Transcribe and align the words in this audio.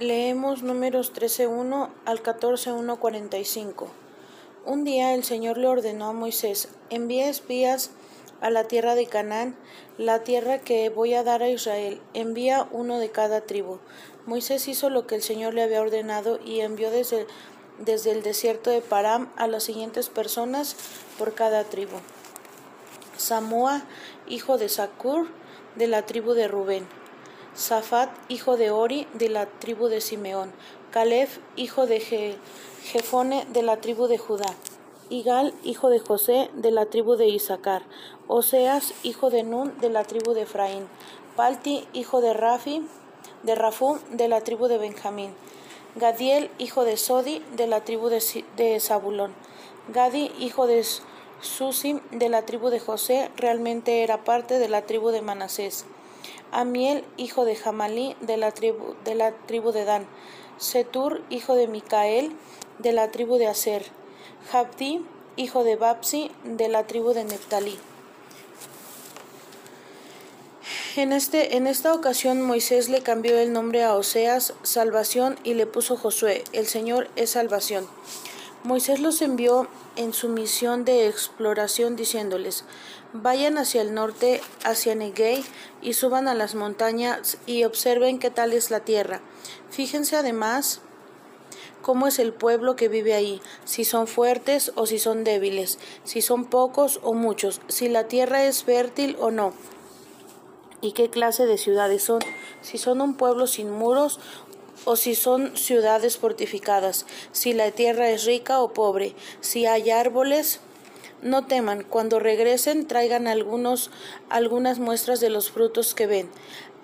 Leemos 0.00 0.62
números 0.62 1.12
13.1 1.12 1.90
al 2.06 2.22
14.1.45. 2.22 3.88
Un 4.64 4.84
día 4.84 5.12
el 5.12 5.24
Señor 5.24 5.58
le 5.58 5.66
ordenó 5.66 6.06
a 6.06 6.14
Moisés, 6.14 6.70
envía 6.88 7.28
espías 7.28 7.90
a 8.40 8.48
la 8.48 8.64
tierra 8.64 8.94
de 8.94 9.04
Canaán, 9.04 9.56
la 9.98 10.20
tierra 10.20 10.56
que 10.56 10.88
voy 10.88 11.12
a 11.12 11.22
dar 11.22 11.42
a 11.42 11.50
Israel, 11.50 12.00
envía 12.14 12.66
uno 12.70 12.98
de 12.98 13.10
cada 13.10 13.42
tribu. 13.42 13.78
Moisés 14.24 14.68
hizo 14.68 14.88
lo 14.88 15.06
que 15.06 15.16
el 15.16 15.22
Señor 15.22 15.52
le 15.52 15.64
había 15.64 15.82
ordenado 15.82 16.40
y 16.42 16.60
envió 16.60 16.90
desde, 16.90 17.26
desde 17.78 18.12
el 18.12 18.22
desierto 18.22 18.70
de 18.70 18.80
Param 18.80 19.30
a 19.36 19.48
las 19.48 19.64
siguientes 19.64 20.08
personas 20.08 20.76
por 21.18 21.34
cada 21.34 21.64
tribu. 21.64 21.98
Samua, 23.18 23.82
hijo 24.26 24.56
de 24.56 24.70
Sacur, 24.70 25.28
de 25.76 25.88
la 25.88 26.06
tribu 26.06 26.32
de 26.32 26.48
Rubén. 26.48 26.99
Safat, 27.60 28.08
hijo 28.30 28.56
de 28.56 28.70
Ori, 28.70 29.06
de 29.12 29.28
la 29.28 29.44
tribu 29.44 29.88
de 29.88 30.00
Simeón, 30.00 30.50
Caleb, 30.90 31.28
hijo 31.56 31.84
de 31.84 32.00
Jefone, 32.84 33.44
de 33.52 33.60
la 33.62 33.76
tribu 33.76 34.06
de 34.06 34.16
Judá, 34.16 34.54
Igal, 35.10 35.52
hijo 35.62 35.90
de 35.90 35.98
José, 35.98 36.48
de 36.54 36.70
la 36.70 36.86
tribu 36.86 37.16
de 37.16 37.26
Isaacar, 37.26 37.82
Oseas, 38.28 38.94
hijo 39.02 39.28
de 39.28 39.42
Nun, 39.42 39.78
de 39.78 39.90
la 39.90 40.04
tribu 40.04 40.32
de 40.32 40.42
Efraín, 40.42 40.88
Palti, 41.36 41.86
hijo 41.92 42.22
de 42.22 42.32
Rafi, 42.32 42.82
de 43.42 43.54
Rafú, 43.54 43.98
de 44.10 44.28
la 44.28 44.40
tribu 44.40 44.66
de 44.66 44.78
Benjamín, 44.78 45.34
Gadiel, 45.96 46.50
hijo 46.56 46.84
de 46.84 46.96
Sodi, 46.96 47.44
de 47.56 47.66
la 47.66 47.82
tribu 47.84 48.08
de, 48.08 48.22
de 48.56 48.80
Zabulón, 48.80 49.34
Gadi, 49.92 50.32
hijo 50.38 50.66
de 50.66 50.82
Susim, 51.42 52.00
de 52.10 52.30
la 52.30 52.46
tribu 52.46 52.70
de 52.70 52.80
José, 52.80 53.30
realmente 53.36 54.02
era 54.02 54.24
parte 54.24 54.58
de 54.58 54.70
la 54.70 54.86
tribu 54.86 55.10
de 55.10 55.20
Manasés. 55.20 55.84
Amiel, 56.52 57.04
hijo 57.16 57.44
de 57.44 57.56
Jamalí, 57.56 58.16
de 58.20 58.36
la 58.36 58.52
tribu 58.52 58.94
de, 59.04 59.14
la 59.14 59.32
tribu 59.32 59.72
de 59.72 59.84
Dan, 59.84 60.06
Setur, 60.58 61.22
hijo 61.30 61.54
de 61.54 61.68
Micael, 61.68 62.32
de 62.78 62.92
la 62.92 63.10
tribu 63.10 63.36
de 63.36 63.46
Aser, 63.46 63.84
Jabdi, 64.50 65.04
hijo 65.36 65.64
de 65.64 65.76
Babsi, 65.76 66.30
de 66.44 66.68
la 66.68 66.86
tribu 66.86 67.12
de 67.12 67.24
Neftalí. 67.24 67.78
En, 70.96 71.12
este, 71.12 71.56
en 71.56 71.68
esta 71.68 71.94
ocasión 71.94 72.42
Moisés 72.42 72.88
le 72.88 73.00
cambió 73.00 73.38
el 73.38 73.52
nombre 73.52 73.84
a 73.84 73.94
Oseas, 73.94 74.54
salvación, 74.62 75.38
y 75.44 75.54
le 75.54 75.66
puso 75.66 75.96
Josué, 75.96 76.42
el 76.52 76.66
Señor 76.66 77.08
es 77.14 77.30
salvación. 77.30 77.86
Moisés 78.64 79.00
los 79.00 79.22
envió 79.22 79.68
en 79.96 80.12
su 80.12 80.28
misión 80.28 80.84
de 80.84 81.06
exploración 81.06 81.96
diciéndoles, 81.96 82.64
vayan 83.12 83.58
hacia 83.58 83.82
el 83.82 83.94
norte, 83.94 84.40
hacia 84.64 84.94
Neguey, 84.94 85.44
y 85.82 85.94
suban 85.94 86.28
a 86.28 86.34
las 86.34 86.54
montañas 86.54 87.38
y 87.46 87.64
observen 87.64 88.18
qué 88.18 88.30
tal 88.30 88.52
es 88.52 88.70
la 88.70 88.80
tierra. 88.80 89.20
Fíjense 89.70 90.16
además 90.16 90.80
cómo 91.82 92.06
es 92.06 92.18
el 92.18 92.32
pueblo 92.32 92.76
que 92.76 92.88
vive 92.88 93.14
ahí, 93.14 93.40
si 93.64 93.84
son 93.84 94.06
fuertes 94.06 94.72
o 94.74 94.86
si 94.86 94.98
son 94.98 95.24
débiles, 95.24 95.78
si 96.04 96.20
son 96.20 96.44
pocos 96.44 97.00
o 97.02 97.14
muchos, 97.14 97.60
si 97.68 97.88
la 97.88 98.06
tierra 98.06 98.44
es 98.44 98.64
fértil 98.64 99.16
o 99.18 99.30
no, 99.30 99.54
y 100.80 100.92
qué 100.92 101.10
clase 101.10 101.46
de 101.46 101.58
ciudades 101.58 102.02
son, 102.02 102.20
si 102.62 102.78
son 102.78 103.00
un 103.00 103.14
pueblo 103.14 103.46
sin 103.46 103.70
muros 103.70 104.20
o 104.84 104.96
si 104.96 105.14
son 105.14 105.56
ciudades 105.56 106.16
fortificadas, 106.16 107.06
si 107.32 107.52
la 107.52 107.70
tierra 107.70 108.10
es 108.10 108.24
rica 108.24 108.60
o 108.60 108.72
pobre, 108.72 109.14
si 109.40 109.66
hay 109.66 109.90
árboles. 109.90 110.60
No 111.22 111.44
teman, 111.46 111.82
cuando 111.82 112.18
regresen 112.18 112.86
traigan 112.86 113.26
algunos, 113.26 113.90
algunas 114.30 114.78
muestras 114.78 115.20
de 115.20 115.28
los 115.28 115.50
frutos 115.50 115.94
que 115.94 116.06
ven. 116.06 116.30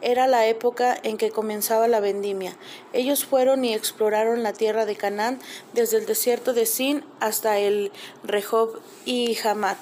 Era 0.03 0.27
la 0.27 0.47
época 0.47 0.95
en 1.03 1.17
que 1.17 1.31
comenzaba 1.31 1.89
la 1.89 2.01
vendimia. 2.01 2.55
Ellos 2.93 3.25
fueron 3.25 3.65
y 3.65 3.73
exploraron 3.73 4.43
la 4.43 4.53
tierra 4.53 4.85
de 4.85 4.95
Canaán 4.95 5.39
desde 5.73 5.97
el 5.97 6.05
desierto 6.05 6.53
de 6.53 6.67
Sin 6.67 7.03
hasta 7.19 7.59
el 7.59 7.93
Rehob 8.25 8.79
y 9.07 9.39
Hamat. 9.43 9.79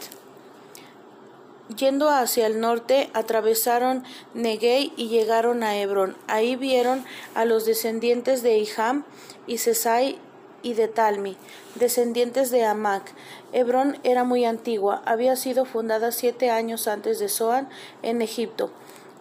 Yendo 1.76 2.10
hacia 2.10 2.46
el 2.46 2.60
norte, 2.60 3.10
atravesaron 3.12 4.04
Neguey 4.34 4.92
y 4.96 5.08
llegaron 5.08 5.64
a 5.64 5.76
Hebrón. 5.76 6.16
Ahí 6.28 6.54
vieron 6.54 7.04
a 7.34 7.44
los 7.44 7.64
descendientes 7.64 8.42
de 8.42 8.58
Iham 8.58 9.04
y 9.46 9.58
Sesai 9.58 10.18
y 10.64 10.74
de 10.74 10.88
Talmi, 10.88 11.36
descendientes 11.76 12.50
de 12.50 12.64
Amac. 12.64 13.12
Hebrón 13.52 13.98
era 14.02 14.24
muy 14.24 14.44
antigua, 14.44 15.02
había 15.04 15.36
sido 15.36 15.64
fundada 15.64 16.10
siete 16.10 16.50
años 16.50 16.88
antes 16.88 17.20
de 17.20 17.28
Zoan 17.28 17.68
en 18.02 18.22
Egipto. 18.22 18.72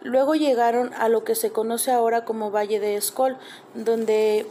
Luego 0.01 0.33
llegaron 0.33 0.91
a 0.95 1.07
lo 1.09 1.23
que 1.23 1.35
se 1.35 1.51
conoce 1.51 1.91
ahora 1.91 2.25
como 2.25 2.49
Valle 2.49 2.79
de 2.79 2.95
Escol, 2.95 3.37
donde 3.75 4.47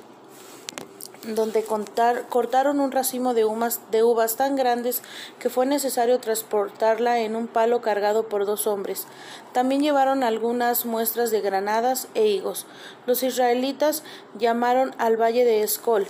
donde 1.26 1.64
cortaron 1.64 2.80
un 2.80 2.92
racimo 2.92 3.34
de, 3.34 3.46
de 3.90 4.02
uvas 4.02 4.36
tan 4.36 4.56
grandes 4.56 5.02
que 5.38 5.50
fue 5.50 5.66
necesario 5.66 6.18
transportarla 6.18 7.20
en 7.20 7.36
un 7.36 7.46
palo 7.46 7.80
cargado 7.80 8.28
por 8.28 8.44
dos 8.46 8.66
hombres. 8.66 9.06
También 9.52 9.82
llevaron 9.82 10.22
algunas 10.22 10.84
muestras 10.84 11.30
de 11.30 11.40
granadas 11.40 12.08
e 12.14 12.26
higos. 12.26 12.66
Los 13.06 13.22
israelitas 13.22 14.02
llamaron 14.38 14.94
al 14.98 15.20
valle 15.20 15.44
de 15.44 15.62
Escol 15.62 16.08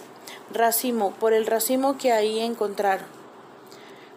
racimo 0.53 1.13
por 1.13 1.33
el 1.33 1.47
racimo 1.47 1.99
que 1.99 2.13
ahí 2.13 2.41
encontraron. 2.41 3.07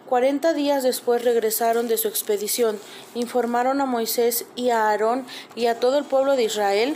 Cuarenta 0.07 0.53
días 0.53 0.83
después 0.83 1.23
regresaron 1.23 1.87
de 1.87 1.97
su 1.97 2.07
expedición, 2.07 2.79
informaron 3.15 3.81
a 3.81 3.87
Moisés 3.87 4.45
y 4.55 4.69
a 4.69 4.89
Aarón 4.89 5.25
y 5.55 5.65
a 5.65 5.79
todo 5.79 5.97
el 5.97 6.03
pueblo 6.03 6.35
de 6.35 6.43
Israel 6.43 6.95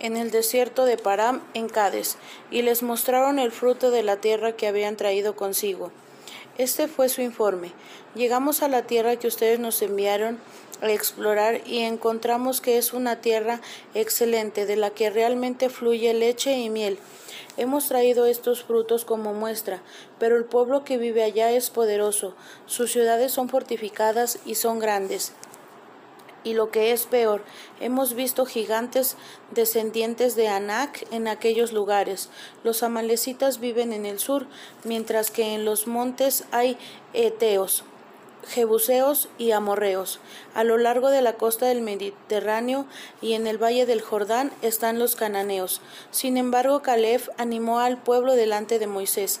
en 0.00 0.16
el 0.16 0.30
desierto 0.30 0.84
de 0.84 0.96
Param 0.96 1.42
en 1.54 1.68
Cades, 1.68 2.16
y 2.50 2.62
les 2.62 2.82
mostraron 2.82 3.38
el 3.38 3.52
fruto 3.52 3.90
de 3.90 4.02
la 4.02 4.16
tierra 4.16 4.52
que 4.52 4.66
habían 4.66 4.96
traído 4.96 5.36
consigo. 5.36 5.90
Este 6.58 6.86
fue 6.86 7.08
su 7.08 7.20
informe. 7.20 7.72
Llegamos 8.14 8.62
a 8.62 8.68
la 8.68 8.82
tierra 8.82 9.16
que 9.16 9.26
ustedes 9.26 9.58
nos 9.58 9.82
enviaron 9.82 10.38
a 10.82 10.90
explorar 10.90 11.62
y 11.66 11.80
encontramos 11.80 12.60
que 12.60 12.78
es 12.78 12.92
una 12.92 13.20
tierra 13.20 13.60
excelente, 13.94 14.66
de 14.66 14.76
la 14.76 14.90
que 14.90 15.10
realmente 15.10 15.68
fluye 15.68 16.14
leche 16.14 16.56
y 16.56 16.70
miel. 16.70 16.98
Hemos 17.56 17.88
traído 17.88 18.26
estos 18.26 18.62
frutos 18.64 19.04
como 19.04 19.32
muestra, 19.32 19.82
pero 20.18 20.36
el 20.36 20.44
pueblo 20.44 20.84
que 20.84 20.98
vive 20.98 21.22
allá 21.22 21.50
es 21.50 21.70
poderoso, 21.70 22.34
sus 22.66 22.92
ciudades 22.92 23.32
son 23.32 23.48
fortificadas 23.48 24.38
y 24.44 24.56
son 24.56 24.78
grandes 24.78 25.32
y 26.44 26.54
lo 26.54 26.70
que 26.70 26.92
es 26.92 27.06
peor, 27.06 27.42
hemos 27.80 28.14
visto 28.14 28.46
gigantes 28.46 29.16
descendientes 29.50 30.36
de 30.36 30.48
Anak 30.48 31.06
en 31.10 31.26
aquellos 31.26 31.72
lugares. 31.72 32.28
Los 32.62 32.82
amalecitas 32.82 33.58
viven 33.58 33.92
en 33.92 34.06
el 34.06 34.18
sur, 34.18 34.46
mientras 34.84 35.30
que 35.30 35.54
en 35.54 35.64
los 35.64 35.86
montes 35.86 36.44
hay 36.52 36.76
eteos, 37.14 37.84
jebuseos 38.46 39.28
y 39.38 39.52
amorreos. 39.52 40.20
A 40.54 40.64
lo 40.64 40.76
largo 40.76 41.10
de 41.10 41.22
la 41.22 41.34
costa 41.34 41.66
del 41.66 41.80
Mediterráneo 41.80 42.86
y 43.20 43.32
en 43.32 43.46
el 43.46 43.62
valle 43.62 43.86
del 43.86 44.02
Jordán 44.02 44.52
están 44.62 44.98
los 44.98 45.16
cananeos. 45.16 45.80
Sin 46.10 46.36
embargo, 46.36 46.82
Caleb 46.82 47.22
animó 47.38 47.80
al 47.80 47.96
pueblo 47.96 48.34
delante 48.34 48.78
de 48.78 48.86
Moisés. 48.86 49.40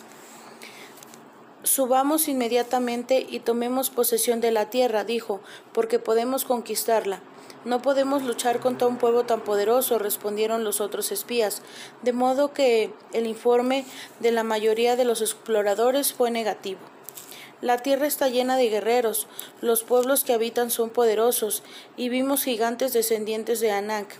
Subamos 1.74 2.28
inmediatamente 2.28 3.26
y 3.28 3.40
tomemos 3.40 3.90
posesión 3.90 4.40
de 4.40 4.52
la 4.52 4.70
tierra, 4.70 5.02
dijo, 5.02 5.40
porque 5.72 5.98
podemos 5.98 6.44
conquistarla. 6.44 7.18
No 7.64 7.82
podemos 7.82 8.22
luchar 8.22 8.60
contra 8.60 8.86
un 8.86 8.96
pueblo 8.96 9.26
tan 9.26 9.40
poderoso, 9.40 9.98
respondieron 9.98 10.62
los 10.62 10.80
otros 10.80 11.10
espías, 11.10 11.62
de 12.02 12.12
modo 12.12 12.52
que 12.52 12.92
el 13.12 13.26
informe 13.26 13.84
de 14.20 14.30
la 14.30 14.44
mayoría 14.44 14.94
de 14.94 15.04
los 15.04 15.20
exploradores 15.20 16.12
fue 16.12 16.30
negativo. 16.30 16.78
La 17.60 17.78
tierra 17.78 18.06
está 18.06 18.28
llena 18.28 18.56
de 18.56 18.68
guerreros, 18.68 19.26
los 19.60 19.82
pueblos 19.82 20.22
que 20.22 20.32
habitan 20.32 20.70
son 20.70 20.90
poderosos, 20.90 21.64
y 21.96 22.08
vimos 22.08 22.44
gigantes 22.44 22.92
descendientes 22.92 23.58
de 23.58 23.72
Anak. 23.72 24.14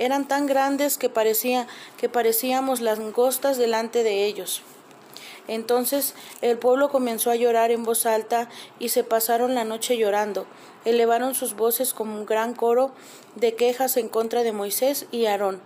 Eran 0.00 0.26
tan 0.26 0.46
grandes 0.46 0.98
que 0.98 1.08
parecía 1.08 1.68
que 1.98 2.08
parecíamos 2.08 2.80
langostas 2.80 3.58
delante 3.58 4.02
de 4.02 4.24
ellos. 4.24 4.64
Entonces 5.50 6.14
el 6.42 6.58
pueblo 6.58 6.90
comenzó 6.90 7.32
a 7.32 7.34
llorar 7.34 7.72
en 7.72 7.82
voz 7.82 8.06
alta 8.06 8.48
y 8.78 8.90
se 8.90 9.02
pasaron 9.02 9.56
la 9.56 9.64
noche 9.64 9.96
llorando. 9.96 10.46
Elevaron 10.84 11.34
sus 11.34 11.56
voces 11.56 11.92
como 11.92 12.16
un 12.16 12.24
gran 12.24 12.54
coro 12.54 12.92
de 13.34 13.56
quejas 13.56 13.96
en 13.96 14.08
contra 14.08 14.44
de 14.44 14.52
Moisés 14.52 15.06
y 15.10 15.26
Aarón. 15.26 15.60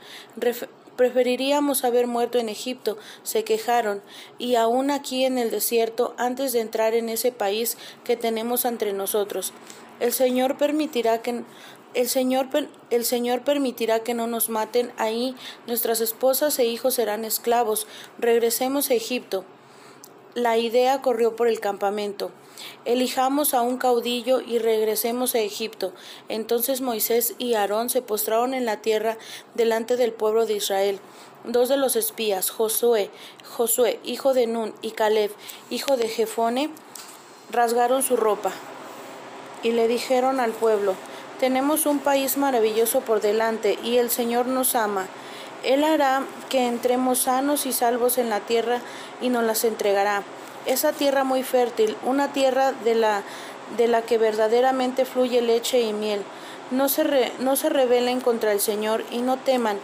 Preferiríamos 0.97 1.85
haber 1.85 2.07
muerto 2.07 2.39
en 2.39 2.49
Egipto, 2.49 2.97
se 3.25 3.45
quejaron, 3.45 4.01
y 4.39 4.55
aún 4.55 4.91
aquí 4.91 5.27
en 5.27 5.37
el 5.37 5.51
desierto, 5.51 6.15
antes 6.17 6.53
de 6.53 6.61
entrar 6.61 6.95
en 6.95 7.11
ese 7.11 7.31
país 7.31 7.77
que 8.05 8.17
tenemos 8.17 8.65
entre 8.65 8.95
nosotros. 8.95 9.53
El 10.01 10.13
Señor 10.13 10.57
permitirá 10.57 11.21
que 11.21 11.43
el 11.93 12.09
Señor, 12.09 12.49
el 12.91 13.05
Señor 13.05 13.43
permitirá 13.43 14.01
que 14.01 14.15
no 14.15 14.29
nos 14.29 14.49
maten 14.49 14.93
ahí, 14.97 15.37
nuestras 15.67 16.01
esposas 16.01 16.59
e 16.59 16.65
hijos 16.65 16.95
serán 16.95 17.25
esclavos. 17.25 17.87
Regresemos 18.19 18.89
a 18.91 18.95
Egipto. 18.95 19.45
La 20.35 20.59
idea 20.59 21.01
corrió 21.01 21.37
por 21.37 21.49
el 21.49 21.61
campamento. 21.61 22.31
Elijamos 22.85 23.55
a 23.55 23.63
un 23.63 23.79
caudillo 23.79 24.41
y 24.41 24.59
regresemos 24.59 25.35
a 25.35 25.41
Egipto. 25.41 25.93
Entonces 26.29 26.81
Moisés 26.81 27.35
y 27.39 27.55
Aarón 27.55 27.91
se 27.91 28.03
postraron 28.03 28.55
en 28.55 28.65
la 28.65 28.81
tierra 28.81 29.17
delante 29.55 29.97
del 29.97 30.13
pueblo 30.13 30.47
de 30.47 30.55
Israel. 30.55 31.01
Dos 31.45 31.69
de 31.69 31.77
los 31.77 31.95
espías, 31.97 32.51
Josué, 32.51 33.11
Josué, 33.57 34.01
hijo 34.05 34.33
de 34.33 34.47
Nun, 34.47 34.75
y 34.81 34.93
Caleb, 34.93 35.31
hijo 35.69 35.97
de 35.97 36.09
Jefone, 36.09 36.71
rasgaron 37.51 38.03
su 38.03 38.17
ropa 38.17 38.53
y 39.63 39.73
le 39.73 39.89
dijeron 39.89 40.41
al 40.41 40.53
pueblo, 40.53 40.95
tenemos 41.41 41.87
un 41.87 41.99
país 41.99 42.37
maravilloso 42.37 43.01
por 43.01 43.21
delante 43.21 43.79
y 43.83 43.97
el 43.99 44.11
Señor 44.11 44.47
nos 44.47 44.75
ama. 44.75 45.07
Él 45.65 45.85
hará 45.85 46.23
que 46.49 46.67
entremos 46.67 47.21
sanos 47.21 47.67
y 47.67 47.73
salvos 47.73 48.19
en 48.19 48.31
la 48.31 48.41
tierra 48.41 48.81
y 49.21 49.29
nos 49.29 49.45
las 49.45 49.65
entregará. 49.65 50.23
Esa 50.67 50.93
tierra 50.93 51.25
muy 51.25 51.43
fértil, 51.43 51.97
una 52.05 52.33
tierra 52.33 52.73
de 52.73 52.95
la, 52.95 53.23
de 53.77 53.89
la 53.89 54.03
que 54.03 54.19
verdaderamente 54.19 55.05
fluye 55.05 55.43
leche 55.43 55.81
y 55.81 55.93
miel. 55.93 56.23
No 56.71 56.89
se, 56.89 57.33
no 57.41 57.57
se 57.57 57.69
rebelen 57.69 58.21
contra 58.21 58.53
el 58.53 58.61
Señor 58.61 59.05
y 59.11 59.19
no 59.19 59.37
teman 59.37 59.79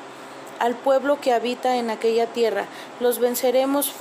al 0.59 0.75
pueblo 0.75 1.21
que 1.21 1.33
habita 1.33 1.77
en 1.77 1.91
aquella 1.91 2.27
tierra. 2.27 2.67
Los 3.01 3.19
venceremos 3.19 3.93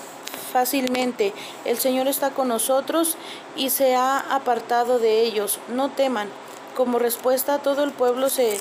fácilmente. 0.52 1.34
El 1.66 1.78
Señor 1.78 2.08
está 2.08 2.32
con 2.32 2.50
nosotros 2.50 3.18
y 3.56 3.70
se 3.70 3.96
ha 3.96 4.20
apartado 4.20 5.00
de 5.00 5.22
ellos. 5.22 5.60
No 5.70 5.90
teman. 5.90 6.30
Como 6.76 7.00
respuesta, 7.00 7.60
todo 7.60 7.84
el 7.84 7.92
pueblo 7.92 8.30
se 8.30 8.58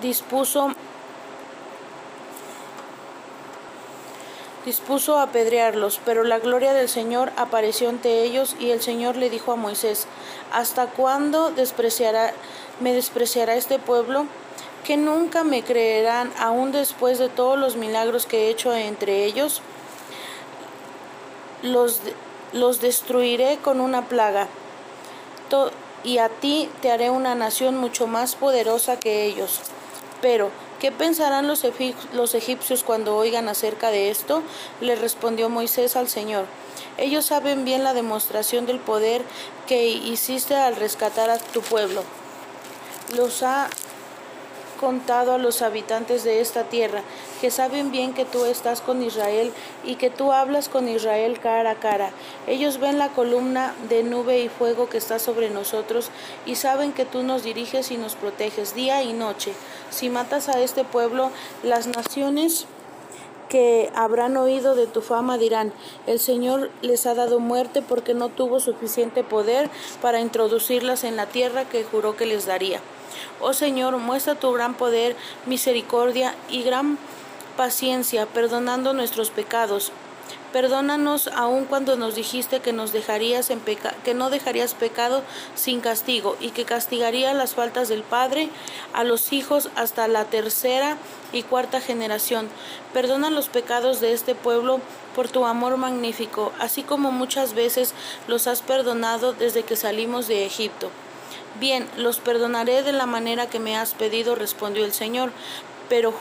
dispuso 0.00 0.74
dispuso 4.64 5.18
a 5.18 5.24
apedrearlos, 5.24 6.00
pero 6.04 6.24
la 6.24 6.38
gloria 6.38 6.72
del 6.72 6.88
Señor 6.88 7.32
apareció 7.36 7.88
ante 7.88 8.22
ellos 8.22 8.56
y 8.58 8.70
el 8.70 8.80
Señor 8.80 9.16
le 9.16 9.30
dijo 9.30 9.52
a 9.52 9.56
Moisés, 9.56 10.06
¿hasta 10.52 10.86
cuándo 10.86 11.50
despreciará, 11.50 12.32
me 12.80 12.92
despreciará 12.92 13.54
este 13.54 13.78
pueblo? 13.78 14.26
que 14.84 14.96
nunca 14.96 15.44
me 15.44 15.62
creerán 15.62 16.32
aún 16.38 16.72
después 16.72 17.18
de 17.18 17.28
todos 17.28 17.58
los 17.58 17.76
milagros 17.76 18.26
que 18.26 18.46
he 18.46 18.50
hecho 18.50 18.74
entre 18.74 19.24
ellos? 19.24 19.60
Los, 21.62 22.00
los 22.52 22.80
destruiré 22.80 23.58
con 23.58 23.80
una 23.80 24.08
plaga, 24.08 24.48
y 26.02 26.18
a 26.18 26.28
ti 26.28 26.70
te 26.80 26.90
haré 26.90 27.10
una 27.10 27.34
nación 27.34 27.76
mucho 27.76 28.06
más 28.06 28.36
poderosa 28.36 28.98
que 28.98 29.24
ellos. 29.24 29.60
Pero, 30.22 30.50
¿Qué 30.80 30.90
pensarán 30.90 31.46
los, 31.46 31.62
egipcios 32.34 32.84
cuando 32.84 33.14
oigan 33.14 33.50
acerca 33.50 33.90
de 33.90 34.08
esto? 34.08 34.42
Le 34.80 34.96
respondió 34.96 35.50
Moisés 35.50 35.94
al 35.94 36.08
Señor. 36.08 36.46
Ellos 36.96 37.26
saben 37.26 37.66
bien 37.66 37.84
la 37.84 37.92
demostración 37.92 38.64
del 38.64 38.78
poder 38.78 39.22
que 39.66 39.88
hiciste 39.88 40.56
al 40.56 40.76
rescatar 40.76 41.28
a 41.28 41.36
tu 41.36 41.60
pueblo. 41.60 42.02
Los 43.14 43.42
ha 43.42 43.68
contado 44.80 45.34
a 45.34 45.38
los 45.38 45.60
habitantes 45.60 46.24
de 46.24 46.40
esta 46.40 46.64
tierra, 46.64 47.02
que 47.42 47.50
saben 47.50 47.90
bien 47.90 48.14
que 48.14 48.24
tú 48.24 48.46
estás 48.46 48.80
con 48.80 49.02
Israel 49.02 49.52
y 49.84 49.96
que 49.96 50.08
tú 50.08 50.32
hablas 50.32 50.70
con 50.70 50.88
Israel 50.88 51.38
cara 51.38 51.72
a 51.72 51.74
cara. 51.74 52.12
Ellos 52.46 52.78
ven 52.78 52.98
la 52.98 53.10
columna 53.10 53.74
de 53.90 54.02
nube 54.02 54.40
y 54.40 54.48
fuego 54.48 54.88
que 54.88 54.96
está 54.96 55.18
sobre 55.18 55.50
nosotros 55.50 56.10
y 56.46 56.54
saben 56.54 56.94
que 56.94 57.04
tú 57.04 57.22
nos 57.22 57.42
diriges 57.42 57.90
y 57.90 57.98
nos 57.98 58.14
proteges 58.14 58.74
día 58.74 59.02
y 59.02 59.12
noche. 59.12 59.52
Si 59.90 60.08
matas 60.08 60.48
a 60.48 60.60
este 60.60 60.84
pueblo, 60.84 61.30
las 61.62 61.86
naciones 61.86 62.66
que 63.48 63.90
habrán 63.96 64.36
oído 64.36 64.76
de 64.76 64.86
tu 64.86 65.02
fama 65.02 65.36
dirán, 65.36 65.72
el 66.06 66.20
Señor 66.20 66.70
les 66.82 67.04
ha 67.06 67.14
dado 67.14 67.40
muerte 67.40 67.82
porque 67.82 68.14
no 68.14 68.28
tuvo 68.28 68.60
suficiente 68.60 69.24
poder 69.24 69.68
para 70.00 70.20
introducirlas 70.20 71.02
en 71.02 71.16
la 71.16 71.26
tierra 71.26 71.64
que 71.64 71.84
juró 71.84 72.16
que 72.16 72.26
les 72.26 72.46
daría. 72.46 72.80
Oh 73.40 73.52
Señor, 73.52 73.96
muestra 73.98 74.36
tu 74.36 74.52
gran 74.52 74.74
poder, 74.74 75.16
misericordia 75.46 76.34
y 76.48 76.62
gran 76.62 76.96
paciencia, 77.56 78.26
perdonando 78.26 78.94
nuestros 78.94 79.30
pecados. 79.30 79.92
Perdónanos 80.52 81.28
aun 81.28 81.64
cuando 81.64 81.96
nos 81.96 82.16
dijiste 82.16 82.58
que 82.58 82.72
nos 82.72 82.92
dejarías 82.92 83.50
en 83.50 83.60
que 84.04 84.14
no 84.14 84.30
dejarías 84.30 84.74
pecado 84.74 85.22
sin 85.54 85.80
castigo 85.80 86.36
y 86.40 86.50
que 86.50 86.64
castigaría 86.64 87.32
las 87.34 87.54
faltas 87.54 87.88
del 87.88 88.02
Padre 88.02 88.48
a 88.92 89.04
los 89.04 89.32
hijos 89.32 89.70
hasta 89.76 90.08
la 90.08 90.24
tercera 90.24 90.96
y 91.32 91.44
cuarta 91.44 91.80
generación. 91.80 92.48
Perdona 92.92 93.30
los 93.30 93.48
pecados 93.48 94.00
de 94.00 94.12
este 94.12 94.34
pueblo 94.34 94.80
por 95.14 95.28
tu 95.28 95.44
amor 95.44 95.76
magnífico, 95.76 96.52
así 96.58 96.82
como 96.82 97.12
muchas 97.12 97.54
veces 97.54 97.94
los 98.26 98.48
has 98.48 98.60
perdonado 98.62 99.32
desde 99.32 99.62
que 99.62 99.76
salimos 99.76 100.26
de 100.26 100.46
Egipto. 100.46 100.90
Bien, 101.60 101.86
los 101.96 102.18
perdonaré 102.18 102.82
de 102.82 102.92
la 102.92 103.06
manera 103.06 103.48
que 103.48 103.60
me 103.60 103.76
has 103.76 103.94
pedido, 103.94 104.34
respondió 104.34 104.84
el 104.84 104.92
Señor, 104.92 105.30
pero 105.88 106.12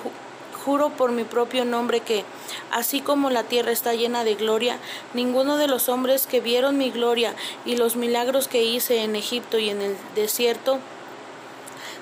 juro 0.70 0.92
por 0.92 1.12
mi 1.12 1.24
propio 1.24 1.66
nombre 1.66 2.00
que, 2.00 2.24
así 2.72 3.02
como 3.02 3.32
la 3.32 3.42
tierra 3.42 3.72
está 3.72 3.96
llena 3.96 4.24
de 4.24 4.36
gloria, 4.36 4.78
ninguno 5.16 5.58
de 5.58 5.68
los 5.68 5.90
hombres 5.90 6.28
que 6.28 6.42
vieron 6.42 6.78
mi 6.78 6.92
gloria 6.92 7.34
y 7.66 7.76
los 7.76 7.96
milagros 7.96 8.48
que 8.48 8.62
hice 8.62 9.02
en 9.02 9.16
Egipto 9.16 9.58
y 9.58 9.72
en 9.72 9.82
el 9.82 9.98
desierto, 10.14 10.78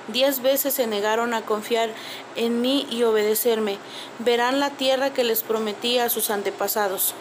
diez 0.10 0.42
veces 0.42 0.74
se 0.74 0.86
negaron 0.86 1.34
a 1.34 1.44
confiar 1.44 1.92
en 2.36 2.60
mí 2.60 2.86
y 2.92 3.04
obedecerme, 3.04 3.78
verán 4.20 4.60
la 4.60 4.72
tierra 4.72 5.14
que 5.14 5.24
les 5.24 5.44
prometí 5.44 5.98
a 5.98 6.10
sus 6.10 6.30
antepasados. 6.30 7.14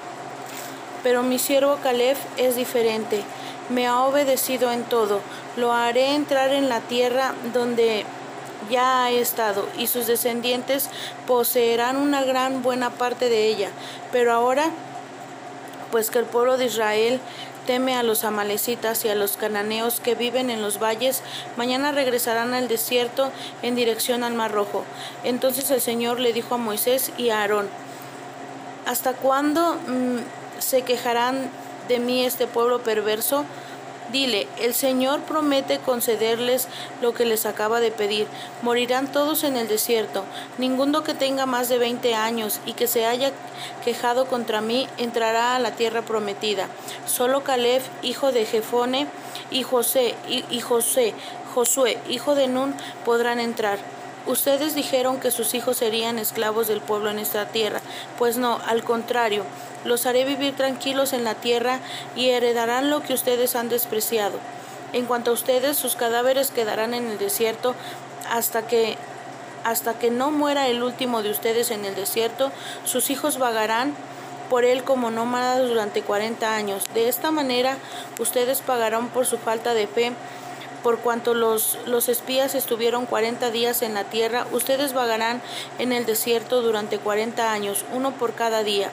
Pero 1.04 1.22
mi 1.22 1.38
siervo 1.38 1.78
Caleb 1.80 2.16
es 2.38 2.56
diferente 2.56 3.22
me 3.68 3.86
ha 3.86 4.02
obedecido 4.02 4.70
en 4.70 4.84
todo. 4.84 5.20
Lo 5.56 5.72
haré 5.72 6.14
entrar 6.14 6.52
en 6.52 6.68
la 6.68 6.80
tierra 6.80 7.34
donde 7.52 8.04
ya 8.70 9.04
ha 9.04 9.10
estado, 9.10 9.66
y 9.78 9.86
sus 9.86 10.06
descendientes 10.06 10.90
poseerán 11.26 11.96
una 11.96 12.24
gran 12.24 12.62
buena 12.62 12.90
parte 12.90 13.28
de 13.28 13.46
ella. 13.46 13.70
Pero 14.12 14.32
ahora, 14.32 14.70
pues 15.90 16.10
que 16.10 16.18
el 16.18 16.24
pueblo 16.24 16.56
de 16.56 16.66
Israel 16.66 17.20
teme 17.66 17.96
a 17.96 18.02
los 18.02 18.24
amalecitas 18.24 19.04
y 19.04 19.08
a 19.08 19.14
los 19.14 19.36
cananeos 19.36 20.00
que 20.00 20.14
viven 20.14 20.50
en 20.50 20.62
los 20.62 20.80
valles, 20.80 21.22
mañana 21.56 21.92
regresarán 21.92 22.54
al 22.54 22.68
desierto 22.68 23.30
en 23.62 23.74
dirección 23.74 24.24
al 24.24 24.34
Mar 24.34 24.52
Rojo. 24.52 24.84
Entonces 25.24 25.70
el 25.70 25.80
Señor 25.80 26.20
le 26.20 26.32
dijo 26.32 26.54
a 26.54 26.58
Moisés 26.58 27.12
y 27.18 27.30
a 27.30 27.40
Aarón, 27.40 27.68
¿hasta 28.86 29.12
cuándo 29.12 29.74
mm, 29.74 30.60
se 30.60 30.82
quejarán 30.82 31.50
de 31.88 31.98
mí 31.98 32.24
este 32.24 32.46
pueblo 32.46 32.80
perverso? 32.82 33.44
Dile, 34.12 34.46
el 34.60 34.72
Señor 34.72 35.20
promete 35.22 35.78
concederles 35.78 36.68
lo 37.02 37.12
que 37.12 37.24
les 37.24 37.44
acaba 37.44 37.80
de 37.80 37.90
pedir. 37.90 38.26
Morirán 38.62 39.10
todos 39.10 39.42
en 39.42 39.56
el 39.56 39.68
desierto. 39.68 40.24
Ninguno 40.58 41.02
que 41.02 41.14
tenga 41.14 41.46
más 41.46 41.68
de 41.68 41.78
veinte 41.78 42.14
años 42.14 42.60
y 42.66 42.74
que 42.74 42.86
se 42.86 43.06
haya 43.06 43.32
quejado 43.84 44.26
contra 44.26 44.60
mí 44.60 44.88
entrará 44.98 45.56
a 45.56 45.58
la 45.58 45.72
tierra 45.72 46.02
prometida. 46.02 46.68
Solo 47.06 47.42
Caleb, 47.42 47.82
hijo 48.02 48.32
de 48.32 48.46
Jefone, 48.46 49.06
y 49.50 49.62
José, 49.62 50.14
y, 50.28 50.44
y 50.50 50.60
José, 50.60 51.14
Josué, 51.54 51.98
hijo 52.08 52.34
de 52.34 52.48
Nun, 52.48 52.74
podrán 53.04 53.40
entrar. 53.40 53.95
Ustedes 54.26 54.74
dijeron 54.74 55.20
que 55.20 55.30
sus 55.30 55.54
hijos 55.54 55.76
serían 55.76 56.18
esclavos 56.18 56.66
del 56.66 56.80
pueblo 56.80 57.10
en 57.10 57.18
esta 57.20 57.46
tierra. 57.46 57.80
Pues 58.18 58.38
no, 58.38 58.58
al 58.66 58.82
contrario, 58.82 59.44
los 59.84 60.04
haré 60.04 60.24
vivir 60.24 60.56
tranquilos 60.56 61.12
en 61.12 61.22
la 61.22 61.34
tierra 61.34 61.78
y 62.16 62.30
heredarán 62.30 62.90
lo 62.90 63.02
que 63.02 63.14
ustedes 63.14 63.54
han 63.54 63.68
despreciado. 63.68 64.38
En 64.92 65.06
cuanto 65.06 65.30
a 65.30 65.34
ustedes, 65.34 65.76
sus 65.76 65.94
cadáveres 65.94 66.50
quedarán 66.50 66.92
en 66.94 67.06
el 67.10 67.18
desierto 67.18 67.74
hasta 68.30 68.66
que 68.66 68.96
hasta 69.62 69.98
que 69.98 70.12
no 70.12 70.30
muera 70.30 70.68
el 70.68 70.84
último 70.84 71.24
de 71.24 71.30
ustedes 71.30 71.72
en 71.72 71.84
el 71.84 71.96
desierto, 71.96 72.52
sus 72.84 73.10
hijos 73.10 73.36
vagarán 73.38 73.94
por 74.48 74.64
él 74.64 74.84
como 74.84 75.10
nómadas 75.10 75.68
durante 75.68 76.02
cuarenta 76.02 76.54
años. 76.54 76.84
De 76.94 77.08
esta 77.08 77.32
manera, 77.32 77.76
ustedes 78.20 78.60
pagarán 78.60 79.08
por 79.08 79.26
su 79.26 79.38
falta 79.38 79.74
de 79.74 79.88
fe 79.88 80.12
por 80.86 81.00
cuanto 81.00 81.34
los, 81.34 81.78
los 81.86 82.08
espías 82.08 82.54
estuvieron 82.54 83.06
cuarenta 83.06 83.50
días 83.50 83.82
en 83.82 83.94
la 83.94 84.04
tierra, 84.04 84.46
ustedes 84.52 84.92
vagarán 84.92 85.42
en 85.80 85.90
el 85.90 86.06
desierto 86.06 86.62
durante 86.62 87.00
cuarenta 87.00 87.50
años, 87.50 87.84
uno 87.92 88.12
por 88.12 88.34
cada 88.34 88.62
día, 88.62 88.92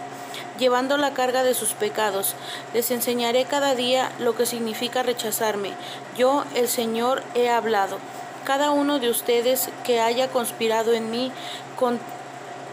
llevando 0.57 0.97
la 0.97 1.13
carga 1.13 1.43
de 1.43 1.53
sus 1.53 1.73
pecados. 1.73 2.33
Les 2.73 2.89
enseñaré 2.89 3.45
cada 3.45 3.75
día 3.75 4.11
lo 4.17 4.35
que 4.35 4.47
significa 4.47 5.03
rechazarme. 5.03 5.73
Yo, 6.17 6.45
el 6.55 6.67
Señor, 6.67 7.21
he 7.35 7.51
hablado. 7.51 7.99
Cada 8.43 8.71
uno 8.71 8.97
de 8.97 9.11
ustedes 9.11 9.69
que 9.83 9.99
haya 9.99 10.29
conspirado 10.29 10.93
en 10.93 11.11
mí, 11.11 11.31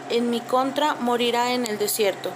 en 0.09 0.31
mi 0.31 0.39
contra, 0.39 0.95
morirá 0.95 1.53
en 1.53 1.67
el 1.67 1.77
desierto. 1.77 2.31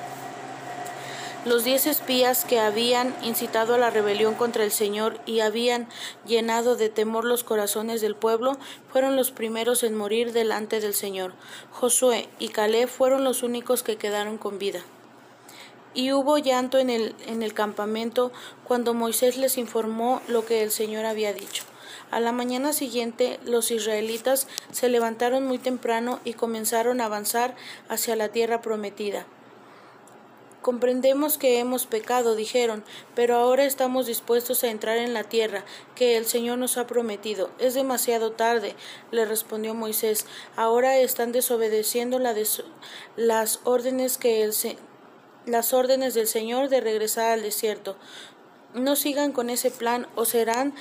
Los 1.46 1.64
diez 1.64 1.86
espías 1.86 2.44
que 2.44 2.60
habían 2.60 3.16
incitado 3.22 3.76
a 3.76 3.78
la 3.78 3.92
rebelión 3.92 4.34
contra 4.34 4.64
el 4.64 4.72
Señor 4.72 5.20
y 5.28 5.42
habían 5.42 5.88
llenado 6.26 6.76
de 6.76 6.90
temor 6.90 7.24
los 7.24 7.44
corazones 7.44 8.02
del 8.02 8.16
pueblo 8.16 8.58
fueron 8.92 9.16
los 9.16 9.30
primeros 9.30 9.84
en 9.84 9.94
morir 9.94 10.32
delante 10.32 10.80
del 10.80 10.96
Señor. 10.96 11.34
Josué 11.72 12.28
y 12.40 12.48
Caleb 12.50 12.90
fueron 12.90 13.24
los 13.24 13.44
únicos 13.44 13.84
que 13.84 13.96
quedaron 13.96 14.40
con 14.40 14.58
vida. 14.58 14.82
Y 15.94 16.14
hubo 16.14 16.40
llanto 16.40 16.80
en 16.80 16.90
el, 16.90 17.16
en 17.28 17.44
el 17.44 17.54
campamento 17.54 18.32
cuando 18.64 18.96
Moisés 18.96 19.38
les 19.38 19.60
informó 19.60 20.24
lo 20.28 20.48
que 20.48 20.64
el 20.64 20.72
Señor 20.72 21.06
había 21.06 21.32
dicho. 21.32 21.64
A 22.10 22.20
la 22.20 22.32
mañana 22.32 22.74
siguiente 22.74 23.40
los 23.46 23.70
israelitas 23.70 24.48
se 24.72 24.90
levantaron 24.90 25.46
muy 25.46 25.60
temprano 25.60 26.20
y 26.26 26.34
comenzaron 26.34 27.02
a 27.02 27.06
avanzar 27.06 27.56
hacia 27.88 28.16
la 28.16 28.30
tierra 28.30 28.64
prometida. 28.64 29.28
Comprendemos 30.66 31.38
que 31.38 31.60
hemos 31.60 31.86
pecado, 31.86 32.36
dijeron, 32.36 32.84
pero 33.14 33.36
ahora 33.36 33.66
estamos 33.66 34.08
dispuestos 34.08 34.64
a 34.64 34.72
entrar 34.72 34.98
en 34.98 35.14
la 35.14 35.24
tierra 35.24 35.64
que 35.94 36.18
el 36.18 36.26
Señor 36.26 36.58
nos 36.58 36.80
ha 36.80 36.88
prometido. 36.88 37.52
Es 37.60 37.76
demasiado 37.76 38.32
tarde, 38.32 38.74
le 39.12 39.26
respondió 39.26 39.76
Moisés. 39.76 40.26
Ahora 40.56 40.98
están 40.98 41.32
desobedeciendo 41.32 42.18
las 42.18 43.60
órdenes 43.64 44.18
que 44.18 44.52
las 45.46 45.72
órdenes 45.72 46.16
del 46.16 46.26
Señor 46.26 46.70
de 46.70 46.82
regresar 46.82 47.34
al 47.34 47.44
desierto. 47.44 47.96
No 48.74 48.96
sigan 48.96 49.34
con 49.34 49.52
ese 49.52 49.70
plan 49.70 50.08
o 50.16 50.26
serán 50.26 50.74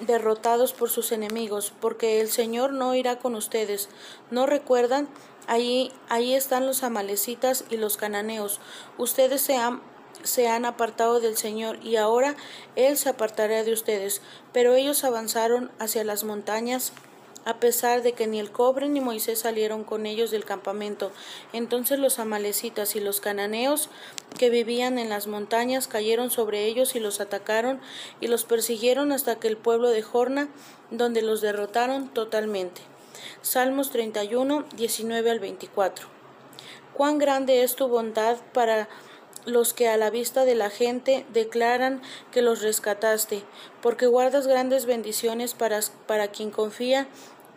derrotados 0.00 0.72
por 0.72 0.90
sus 0.90 1.12
enemigos, 1.12 1.72
porque 1.80 2.20
el 2.20 2.28
Señor 2.28 2.72
no 2.72 2.94
irá 2.94 3.18
con 3.18 3.34
ustedes. 3.34 3.88
¿No 4.30 4.46
recuerdan? 4.46 5.08
Allí, 5.46 5.92
ahí 6.08 6.34
están 6.34 6.66
los 6.66 6.82
amalecitas 6.82 7.64
y 7.70 7.76
los 7.76 7.96
cananeos. 7.96 8.60
Ustedes 8.98 9.40
se 9.40 9.56
han, 9.56 9.80
se 10.22 10.48
han 10.48 10.64
apartado 10.64 11.20
del 11.20 11.36
Señor 11.36 11.78
y 11.82 11.96
ahora 11.96 12.36
Él 12.74 12.96
se 12.96 13.08
apartará 13.08 13.62
de 13.62 13.72
ustedes. 13.72 14.22
Pero 14.52 14.74
ellos 14.74 15.04
avanzaron 15.04 15.70
hacia 15.78 16.04
las 16.04 16.24
montañas 16.24 16.92
a 17.46 17.60
pesar 17.60 18.02
de 18.02 18.12
que 18.12 18.26
ni 18.26 18.40
el 18.40 18.50
cobre 18.50 18.88
ni 18.88 19.00
Moisés 19.00 19.38
salieron 19.38 19.84
con 19.84 20.04
ellos 20.04 20.32
del 20.32 20.44
campamento. 20.44 21.12
Entonces 21.52 21.98
los 22.00 22.18
amalecitas 22.18 22.96
y 22.96 23.00
los 23.00 23.20
cananeos 23.20 23.88
que 24.36 24.50
vivían 24.50 24.98
en 24.98 25.08
las 25.08 25.28
montañas 25.28 25.86
cayeron 25.86 26.30
sobre 26.32 26.64
ellos 26.66 26.96
y 26.96 27.00
los 27.00 27.20
atacaron 27.20 27.80
y 28.20 28.26
los 28.26 28.44
persiguieron 28.44 29.12
hasta 29.12 29.36
que 29.36 29.46
el 29.46 29.56
pueblo 29.56 29.90
de 29.90 30.02
Jorna, 30.02 30.48
donde 30.90 31.22
los 31.22 31.40
derrotaron 31.40 32.08
totalmente. 32.08 32.82
Salmos 33.42 33.90
31, 33.90 34.64
19 34.76 35.30
al 35.30 35.38
24. 35.38 36.08
Cuán 36.94 37.18
grande 37.18 37.62
es 37.62 37.76
tu 37.76 37.86
bondad 37.86 38.38
para 38.52 38.88
los 39.44 39.72
que 39.72 39.88
a 39.88 39.96
la 39.96 40.10
vista 40.10 40.44
de 40.44 40.56
la 40.56 40.70
gente 40.70 41.24
declaran 41.32 42.02
que 42.32 42.42
los 42.42 42.62
rescataste, 42.62 43.44
porque 43.80 44.06
guardas 44.06 44.48
grandes 44.48 44.86
bendiciones 44.86 45.54
para, 45.54 45.78
para 46.06 46.28
quien 46.28 46.50
confía 46.50 47.06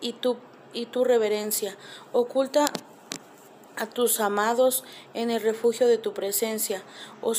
y 0.02 0.14
tu, 0.14 0.38
y 0.74 0.86
tu 0.86 1.04
reverencia. 1.04 1.76
Oculta 2.12 2.66
a 3.80 3.86
tus 3.86 4.20
amados 4.20 4.84
en 5.14 5.32
el 5.32 5.42
refugio 5.42 5.88
de 5.88 5.98
tu 5.98 6.14
presencia. 6.14 6.84
O, 7.22 7.34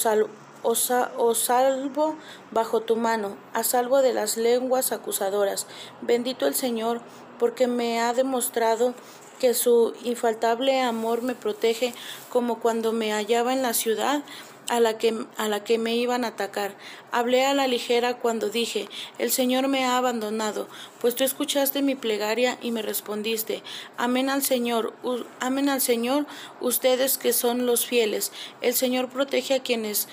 o, 0.62 1.35
salvo 1.35 2.17
bajo 2.50 2.81
tu 2.81 2.97
mano, 2.97 3.37
a 3.52 3.62
salvo 3.62 4.02
de 4.02 4.12
las 4.12 4.37
lenguas 4.37 4.93
acusadoras. 4.93 5.67
Bendito 6.00 6.47
el 6.47 6.55
Señor, 6.55 7.00
porque 7.38 7.67
me 7.67 8.00
ha 8.00 8.12
demostrado 8.12 8.95
que 9.38 9.55
su 9.55 9.95
infaltable 10.05 10.81
amor 10.81 11.23
me 11.23 11.35
protege 11.35 11.95
como 12.31 12.61
cuando 12.61 12.93
me 12.93 13.12
hallaba 13.12 13.52
en 13.52 13.62
la 13.62 13.73
ciudad 13.73 14.23
a 14.71 14.79
la 14.79 14.99
que, 14.99 15.27
a 15.37 15.49
la 15.49 15.65
que 15.65 15.79
me 15.79 15.97
iban 15.97 16.25
a 16.25 16.29
atacar. 16.29 16.77
Hablé 17.11 17.45
a 17.45 17.55
la 17.55 17.67
ligera 17.67 18.19
cuando 18.19 18.50
dije, 18.50 18.89
el 19.19 19.33
Señor 19.33 19.67
me 19.67 19.85
ha 19.85 19.97
abandonado, 19.97 20.69
pues 21.00 21.17
tú 21.17 21.25
escuchaste 21.25 21.83
mi 21.83 21.97
plegaria 21.97 22.57
y 22.62 22.71
me 22.71 22.81
respondiste. 22.81 23.65
Amén 23.97 24.31
al 24.31 24.45
Señor, 24.45 24.95
amén 25.41 25.69
al 25.69 25.81
Señor, 25.81 26.25
ustedes 26.61 27.19
que 27.19 27.33
son 27.33 27.67
los 27.67 27.85
fieles. 27.85 28.31
El 28.61 28.75
Señor 28.75 29.09
protege 29.09 29.55
a 29.55 29.62
quienes 29.62 30.07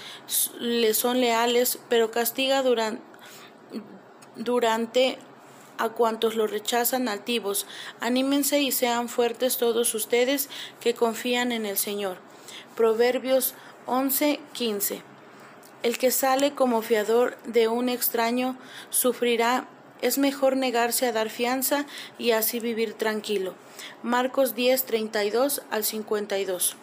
le 0.59 0.95
son 0.95 1.21
leales, 1.21 1.77
pero 1.87 2.09
castiga 2.09 2.63
durante, 2.63 3.03
durante 4.35 5.19
a 5.77 5.89
cuantos 5.89 6.35
lo 6.35 6.47
rechazan 6.47 7.09
altivos. 7.09 7.67
Anímense 7.99 8.59
y 8.59 8.71
sean 8.71 9.07
fuertes 9.07 9.57
todos 9.57 9.93
ustedes 9.93 10.49
que 10.79 10.95
confían 10.95 11.51
en 11.51 11.67
el 11.67 11.77
Señor. 11.77 12.17
Proverbios 12.75 13.53
11:15. 13.87 15.01
El 15.83 15.97
que 15.97 16.11
sale 16.11 16.53
como 16.53 16.81
fiador 16.81 17.37
de 17.45 17.67
un 17.67 17.89
extraño 17.89 18.57
sufrirá. 18.89 19.67
Es 20.01 20.19
mejor 20.19 20.57
negarse 20.57 21.07
a 21.07 21.11
dar 21.11 21.29
fianza 21.29 21.85
y 22.19 22.31
así 22.31 22.59
vivir 22.59 22.93
tranquilo. 22.93 23.55
Marcos 24.03 24.53
10:32 24.53 25.63
al 25.71 25.83
52. 25.83 26.75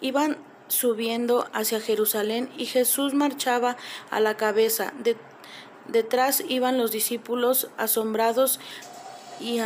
Iban 0.00 0.36
subiendo 0.68 1.48
hacia 1.52 1.80
Jerusalén 1.80 2.50
y 2.58 2.66
Jesús 2.66 3.14
marchaba 3.14 3.76
a 4.10 4.20
la 4.20 4.36
cabeza. 4.36 4.92
detrás 5.86 6.42
iban 6.46 6.76
los 6.76 6.90
discípulos 6.90 7.70
asombrados 7.78 8.60
y, 9.40 9.60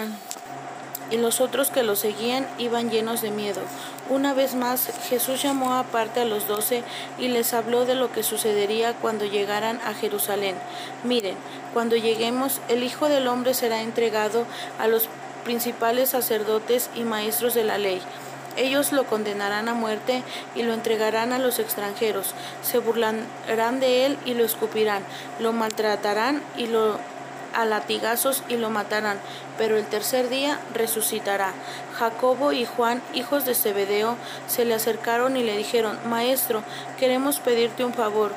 y 1.10 1.16
los 1.16 1.40
otros 1.40 1.70
que 1.70 1.82
lo 1.82 1.96
seguían 1.96 2.46
iban 2.58 2.90
llenos 2.90 3.22
de 3.22 3.32
miedo. 3.32 3.60
Una 4.12 4.34
vez 4.34 4.54
más, 4.54 4.90
Jesús 5.08 5.42
llamó 5.42 5.72
aparte 5.72 6.20
a 6.20 6.26
los 6.26 6.46
doce 6.46 6.82
y 7.18 7.28
les 7.28 7.54
habló 7.54 7.86
de 7.86 7.94
lo 7.94 8.12
que 8.12 8.22
sucedería 8.22 8.92
cuando 8.92 9.24
llegaran 9.24 9.80
a 9.86 9.94
Jerusalén. 9.94 10.54
Miren, 11.02 11.34
cuando 11.72 11.96
lleguemos, 11.96 12.60
el 12.68 12.82
Hijo 12.82 13.08
del 13.08 13.26
Hombre 13.26 13.54
será 13.54 13.80
entregado 13.80 14.44
a 14.78 14.86
los 14.86 15.08
principales 15.44 16.10
sacerdotes 16.10 16.90
y 16.94 17.04
maestros 17.04 17.54
de 17.54 17.64
la 17.64 17.78
ley. 17.78 18.02
Ellos 18.58 18.92
lo 18.92 19.04
condenarán 19.04 19.70
a 19.70 19.72
muerte 19.72 20.22
y 20.54 20.62
lo 20.62 20.74
entregarán 20.74 21.32
a 21.32 21.38
los 21.38 21.58
extranjeros. 21.58 22.34
Se 22.62 22.80
burlarán 22.80 23.80
de 23.80 24.04
él 24.04 24.18
y 24.26 24.34
lo 24.34 24.44
escupirán. 24.44 25.02
Lo 25.40 25.54
maltratarán 25.54 26.42
y 26.58 26.66
lo 26.66 26.98
a 27.54 27.64
latigazos 27.64 28.42
y 28.48 28.56
lo 28.56 28.70
matarán, 28.70 29.18
pero 29.58 29.76
el 29.76 29.86
tercer 29.86 30.28
día 30.28 30.58
resucitará. 30.74 31.52
Jacobo 31.98 32.52
y 32.52 32.64
Juan, 32.64 33.02
hijos 33.14 33.44
de 33.44 33.54
Zebedeo, 33.54 34.16
se 34.48 34.64
le 34.64 34.74
acercaron 34.74 35.36
y 35.36 35.42
le 35.42 35.56
dijeron, 35.56 35.98
Maestro, 36.06 36.62
queremos 36.98 37.38
pedirte 37.38 37.84
un 37.84 37.94
favor. 37.94 38.32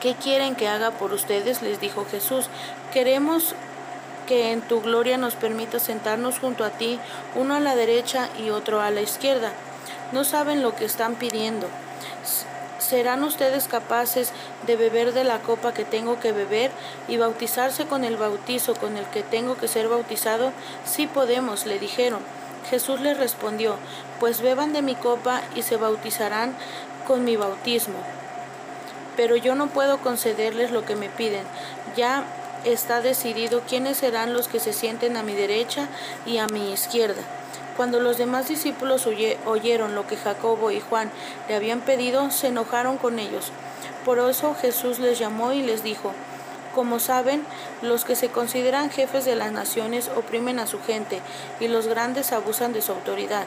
¿Qué 0.00 0.14
quieren 0.14 0.56
que 0.56 0.68
haga 0.68 0.92
por 0.92 1.12
ustedes? 1.12 1.60
les 1.60 1.80
dijo 1.80 2.06
Jesús. 2.10 2.48
Queremos 2.92 3.54
que 4.26 4.52
en 4.52 4.62
tu 4.62 4.80
gloria 4.80 5.18
nos 5.18 5.34
permita 5.34 5.78
sentarnos 5.78 6.38
junto 6.38 6.64
a 6.64 6.70
ti, 6.70 6.98
uno 7.34 7.56
a 7.56 7.60
la 7.60 7.74
derecha 7.74 8.28
y 8.38 8.50
otro 8.50 8.80
a 8.80 8.90
la 8.90 9.02
izquierda. 9.02 9.52
No 10.12 10.24
saben 10.24 10.62
lo 10.62 10.74
que 10.74 10.84
están 10.84 11.16
pidiendo. 11.16 11.66
¿Serán 12.78 13.24
ustedes 13.24 13.68
capaces 13.68 14.32
de 14.66 14.76
beber 14.76 15.12
de 15.12 15.24
la 15.24 15.40
copa 15.40 15.72
que 15.72 15.84
tengo 15.84 16.20
que 16.20 16.32
beber 16.32 16.70
y 17.08 17.16
bautizarse 17.16 17.86
con 17.86 18.04
el 18.04 18.16
bautizo 18.16 18.74
con 18.74 18.96
el 18.96 19.04
que 19.06 19.22
tengo 19.22 19.56
que 19.56 19.68
ser 19.68 19.88
bautizado? 19.88 20.52
Sí 20.84 21.06
podemos, 21.06 21.66
le 21.66 21.78
dijeron. 21.78 22.20
Jesús 22.68 23.00
les 23.00 23.18
respondió, 23.18 23.76
pues 24.18 24.42
beban 24.42 24.72
de 24.72 24.82
mi 24.82 24.94
copa 24.94 25.42
y 25.56 25.62
se 25.62 25.76
bautizarán 25.76 26.54
con 27.06 27.24
mi 27.24 27.36
bautismo. 27.36 27.98
Pero 29.16 29.36
yo 29.36 29.54
no 29.54 29.68
puedo 29.68 29.98
concederles 29.98 30.70
lo 30.70 30.84
que 30.84 30.94
me 30.94 31.08
piden. 31.08 31.44
Ya 31.96 32.24
está 32.64 33.00
decidido 33.00 33.62
quiénes 33.68 33.98
serán 33.98 34.32
los 34.34 34.48
que 34.48 34.60
se 34.60 34.72
sienten 34.72 35.16
a 35.16 35.22
mi 35.22 35.34
derecha 35.34 35.88
y 36.26 36.38
a 36.38 36.46
mi 36.46 36.72
izquierda. 36.72 37.22
Cuando 37.76 37.98
los 37.98 38.18
demás 38.18 38.48
discípulos 38.48 39.08
oyeron 39.46 39.94
lo 39.94 40.06
que 40.06 40.16
Jacobo 40.16 40.70
y 40.70 40.80
Juan 40.80 41.10
le 41.48 41.56
habían 41.56 41.80
pedido, 41.80 42.30
se 42.30 42.48
enojaron 42.48 42.98
con 42.98 43.18
ellos. 43.18 43.52
Por 44.04 44.18
eso 44.18 44.54
Jesús 44.54 44.98
les 44.98 45.18
llamó 45.18 45.52
y 45.52 45.62
les 45.62 45.82
dijo, 45.82 46.12
como 46.74 47.00
saben, 47.00 47.44
los 47.82 48.04
que 48.04 48.14
se 48.14 48.28
consideran 48.28 48.90
jefes 48.90 49.24
de 49.24 49.34
las 49.34 49.52
naciones 49.52 50.10
oprimen 50.16 50.58
a 50.58 50.66
su 50.66 50.80
gente 50.80 51.20
y 51.58 51.68
los 51.68 51.86
grandes 51.86 52.32
abusan 52.32 52.72
de 52.72 52.80
su 52.80 52.92
autoridad. 52.92 53.44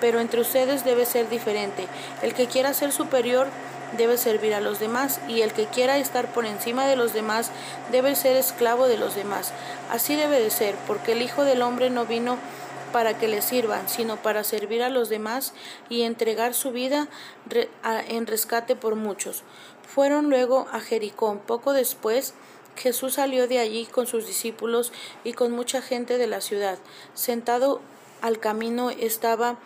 Pero 0.00 0.20
entre 0.20 0.40
ustedes 0.40 0.84
debe 0.84 1.04
ser 1.04 1.28
diferente. 1.28 1.86
El 2.22 2.34
que 2.34 2.46
quiera 2.46 2.74
ser 2.74 2.90
superior 2.90 3.48
debe 3.96 4.16
servir 4.18 4.54
a 4.54 4.60
los 4.60 4.80
demás 4.80 5.20
y 5.28 5.42
el 5.42 5.52
que 5.52 5.66
quiera 5.66 5.98
estar 5.98 6.26
por 6.28 6.46
encima 6.46 6.86
de 6.86 6.96
los 6.96 7.12
demás 7.12 7.50
debe 7.92 8.16
ser 8.16 8.36
esclavo 8.36 8.88
de 8.88 8.98
los 8.98 9.14
demás. 9.14 9.52
Así 9.90 10.16
debe 10.16 10.40
de 10.40 10.50
ser, 10.50 10.74
porque 10.86 11.12
el 11.12 11.22
Hijo 11.22 11.44
del 11.44 11.62
Hombre 11.62 11.90
no 11.90 12.06
vino 12.06 12.38
para 12.92 13.18
que 13.18 13.28
le 13.28 13.42
sirvan, 13.42 13.88
sino 13.88 14.16
para 14.16 14.44
servir 14.44 14.82
a 14.82 14.88
los 14.88 15.08
demás 15.08 15.52
y 15.88 16.02
entregar 16.02 16.54
su 16.54 16.70
vida 16.70 17.08
en 18.08 18.26
rescate 18.26 18.76
por 18.76 18.94
muchos. 18.94 19.42
Fueron 19.86 20.30
luego 20.30 20.66
a 20.72 20.80
Jericó. 20.80 21.40
Poco 21.46 21.72
después, 21.72 22.34
Jesús 22.76 23.14
salió 23.14 23.46
de 23.46 23.58
allí 23.58 23.86
con 23.86 24.06
sus 24.06 24.26
discípulos 24.26 24.92
y 25.22 25.32
con 25.32 25.52
mucha 25.52 25.82
gente 25.82 26.18
de 26.18 26.26
la 26.26 26.40
ciudad. 26.40 26.78
Sentado 27.14 27.80
al 28.20 28.40
camino 28.40 28.90
estaba 28.90 29.58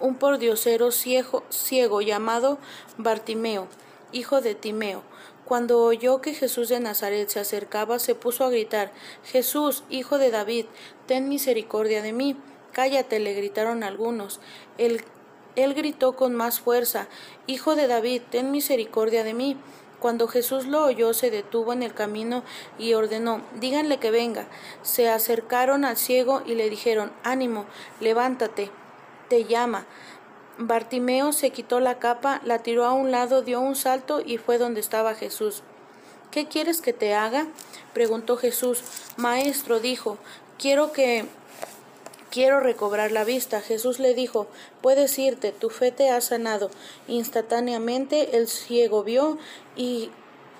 un 0.00 0.16
pordiosero 0.16 0.90
ciego, 0.90 1.44
ciego 1.48 2.02
llamado 2.02 2.58
Bartimeo, 2.98 3.68
hijo 4.12 4.40
de 4.40 4.54
Timeo. 4.54 5.02
Cuando 5.44 5.82
oyó 5.82 6.20
que 6.20 6.34
Jesús 6.34 6.68
de 6.68 6.80
Nazaret 6.80 7.28
se 7.28 7.40
acercaba, 7.40 7.98
se 7.98 8.14
puso 8.14 8.44
a 8.44 8.50
gritar 8.50 8.92
Jesús, 9.24 9.84
hijo 9.90 10.18
de 10.18 10.30
David, 10.30 10.66
ten 11.06 11.28
misericordia 11.28 12.02
de 12.02 12.12
mí. 12.12 12.36
Cállate, 12.72 13.20
le 13.20 13.34
gritaron 13.34 13.84
algunos. 13.84 14.40
El, 14.78 15.04
Él 15.56 15.74
gritó 15.74 16.16
con 16.16 16.34
más 16.34 16.60
fuerza, 16.60 17.06
Hijo 17.46 17.76
de 17.76 17.86
David, 17.86 18.22
ten 18.30 18.50
misericordia 18.50 19.24
de 19.24 19.34
mí. 19.34 19.56
Cuando 20.00 20.28
Jesús 20.28 20.66
lo 20.66 20.84
oyó, 20.84 21.14
se 21.14 21.30
detuvo 21.30 21.72
en 21.72 21.82
el 21.82 21.94
camino 21.94 22.42
y 22.78 22.94
ordenó, 22.94 23.40
díganle 23.58 23.98
que 23.98 24.10
venga. 24.10 24.46
Se 24.82 25.08
acercaron 25.08 25.84
al 25.84 25.96
ciego 25.96 26.42
y 26.44 26.54
le 26.56 26.68
dijeron, 26.68 27.12
ánimo, 27.22 27.64
levántate, 28.00 28.70
te 29.28 29.44
llama. 29.44 29.86
Bartimeo 30.58 31.32
se 31.32 31.50
quitó 31.50 31.80
la 31.80 31.98
capa, 31.98 32.40
la 32.44 32.58
tiró 32.58 32.84
a 32.84 32.92
un 32.92 33.10
lado, 33.10 33.42
dio 33.42 33.60
un 33.60 33.76
salto 33.76 34.20
y 34.24 34.38
fue 34.38 34.58
donde 34.58 34.80
estaba 34.80 35.14
Jesús. 35.14 35.62
¿Qué 36.30 36.46
quieres 36.46 36.80
que 36.80 36.92
te 36.92 37.14
haga? 37.14 37.46
preguntó 37.92 38.36
Jesús. 38.36 38.82
Maestro, 39.16 39.80
dijo, 39.80 40.18
quiero 40.58 40.92
que 40.92 41.24
quiero 42.34 42.58
recobrar 42.58 43.12
la 43.12 43.24
vista. 43.24 43.60
Jesús 43.60 44.00
le 44.00 44.12
dijo, 44.12 44.50
puedes 44.82 45.16
irte, 45.20 45.52
tu 45.52 45.70
fe 45.70 45.92
te 45.92 46.10
ha 46.10 46.20
sanado. 46.20 46.68
Instantáneamente 47.06 48.36
el 48.36 48.48
ciego 48.48 49.04
vio 49.04 49.38
y, 49.76 50.10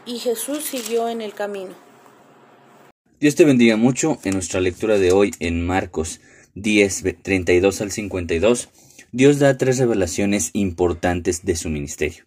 Jesús 0.07 0.65
siguió 0.65 1.09
en 1.09 1.21
el 1.21 1.35
camino. 1.35 1.75
Dios 3.19 3.35
te 3.35 3.45
bendiga 3.45 3.77
mucho 3.77 4.19
en 4.23 4.35
nuestra 4.35 4.61
lectura 4.61 4.99
de 4.99 5.11
hoy 5.11 5.33
en 5.41 5.67
Marcos 5.67 6.21
10, 6.55 7.17
32 7.23 7.81
al 7.81 7.91
52. 7.91 8.69
Dios 9.11 9.39
da 9.41 9.59
tres 9.59 9.79
revelaciones 9.79 10.51
importantes 10.53 11.45
de 11.45 11.57
su 11.57 11.71
ministerio. 11.71 12.27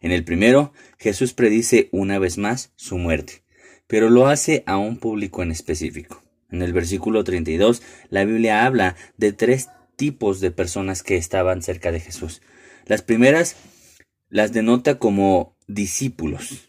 En 0.00 0.12
el 0.12 0.24
primero, 0.24 0.72
Jesús 0.98 1.34
predice 1.34 1.88
una 1.92 2.18
vez 2.18 2.38
más 2.38 2.72
su 2.76 2.96
muerte, 2.98 3.42
pero 3.86 4.08
lo 4.08 4.28
hace 4.28 4.62
a 4.66 4.78
un 4.78 4.96
público 4.96 5.42
en 5.42 5.50
específico. 5.50 6.21
En 6.52 6.62
el 6.62 6.72
versículo 6.72 7.24
32, 7.24 7.82
la 8.10 8.24
Biblia 8.24 8.64
habla 8.64 8.94
de 9.16 9.32
tres 9.32 9.70
tipos 9.96 10.40
de 10.40 10.50
personas 10.50 11.02
que 11.02 11.16
estaban 11.16 11.62
cerca 11.62 11.90
de 11.90 11.98
Jesús. 11.98 12.42
Las 12.86 13.02
primeras 13.02 13.56
las 14.28 14.52
denota 14.52 14.98
como 14.98 15.56
discípulos 15.66 16.68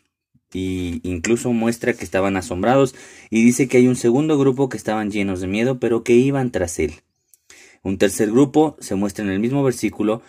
y 0.53 1.01
incluso 1.03 1.51
muestra 1.51 1.93
que 1.93 2.05
estaban 2.05 2.37
asombrados 2.37 2.95
y 3.29 3.43
dice 3.43 3.67
que 3.67 3.77
hay 3.77 3.87
un 3.87 3.95
segundo 3.95 4.37
grupo 4.37 4.69
que 4.69 4.77
estaban 4.77 5.11
llenos 5.11 5.41
de 5.41 5.47
miedo 5.47 5.79
pero 5.79 6.03
que 6.03 6.13
iban 6.13 6.51
tras 6.51 6.79
él. 6.79 6.93
Un 7.81 7.97
tercer 7.97 8.31
grupo 8.31 8.77
se 8.79 8.95
muestra 8.95 9.25
en 9.25 9.31
el 9.31 9.39
mismo 9.39 9.63
versículo 9.63 10.21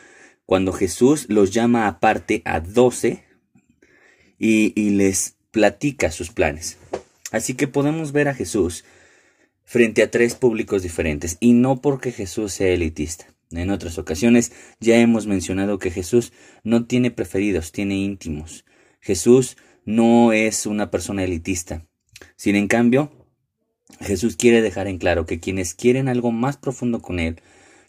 cuando 0.46 0.72
Jesús 0.72 1.26
los 1.28 1.52
llama 1.52 1.86
aparte 1.86 2.42
a 2.44 2.58
doce 2.60 3.24
y, 4.38 4.72
y 4.80 4.90
les 4.90 5.36
platica 5.52 6.10
sus 6.10 6.30
planes. 6.30 6.78
Así 7.30 7.54
que 7.54 7.68
podemos 7.68 8.12
ver 8.12 8.28
a 8.28 8.34
Jesús 8.34 8.84
frente 9.64 10.02
a 10.02 10.10
tres 10.10 10.34
públicos 10.34 10.82
diferentes 10.82 11.36
y 11.40 11.52
no 11.52 11.80
porque 11.80 12.12
Jesús 12.12 12.52
sea 12.52 12.68
elitista. 12.68 13.26
En 13.50 13.70
otras 13.70 13.98
ocasiones 13.98 14.52
ya 14.80 14.98
hemos 14.98 15.26
mencionado 15.26 15.78
que 15.78 15.90
Jesús 15.90 16.32
no 16.62 16.86
tiene 16.86 17.10
preferidos, 17.10 17.72
tiene 17.72 17.96
íntimos. 17.96 18.64
Jesús 19.00 19.56
no 19.84 20.32
es 20.32 20.66
una 20.66 20.90
persona 20.90 21.24
elitista. 21.24 21.86
Sin 22.36 22.56
en 22.56 22.68
cambio, 22.68 23.12
Jesús 24.00 24.36
quiere 24.36 24.62
dejar 24.62 24.86
en 24.86 24.98
claro 24.98 25.26
que 25.26 25.40
quienes 25.40 25.74
quieren 25.74 26.08
algo 26.08 26.32
más 26.32 26.56
profundo 26.56 27.00
con 27.00 27.20
Él, 27.20 27.40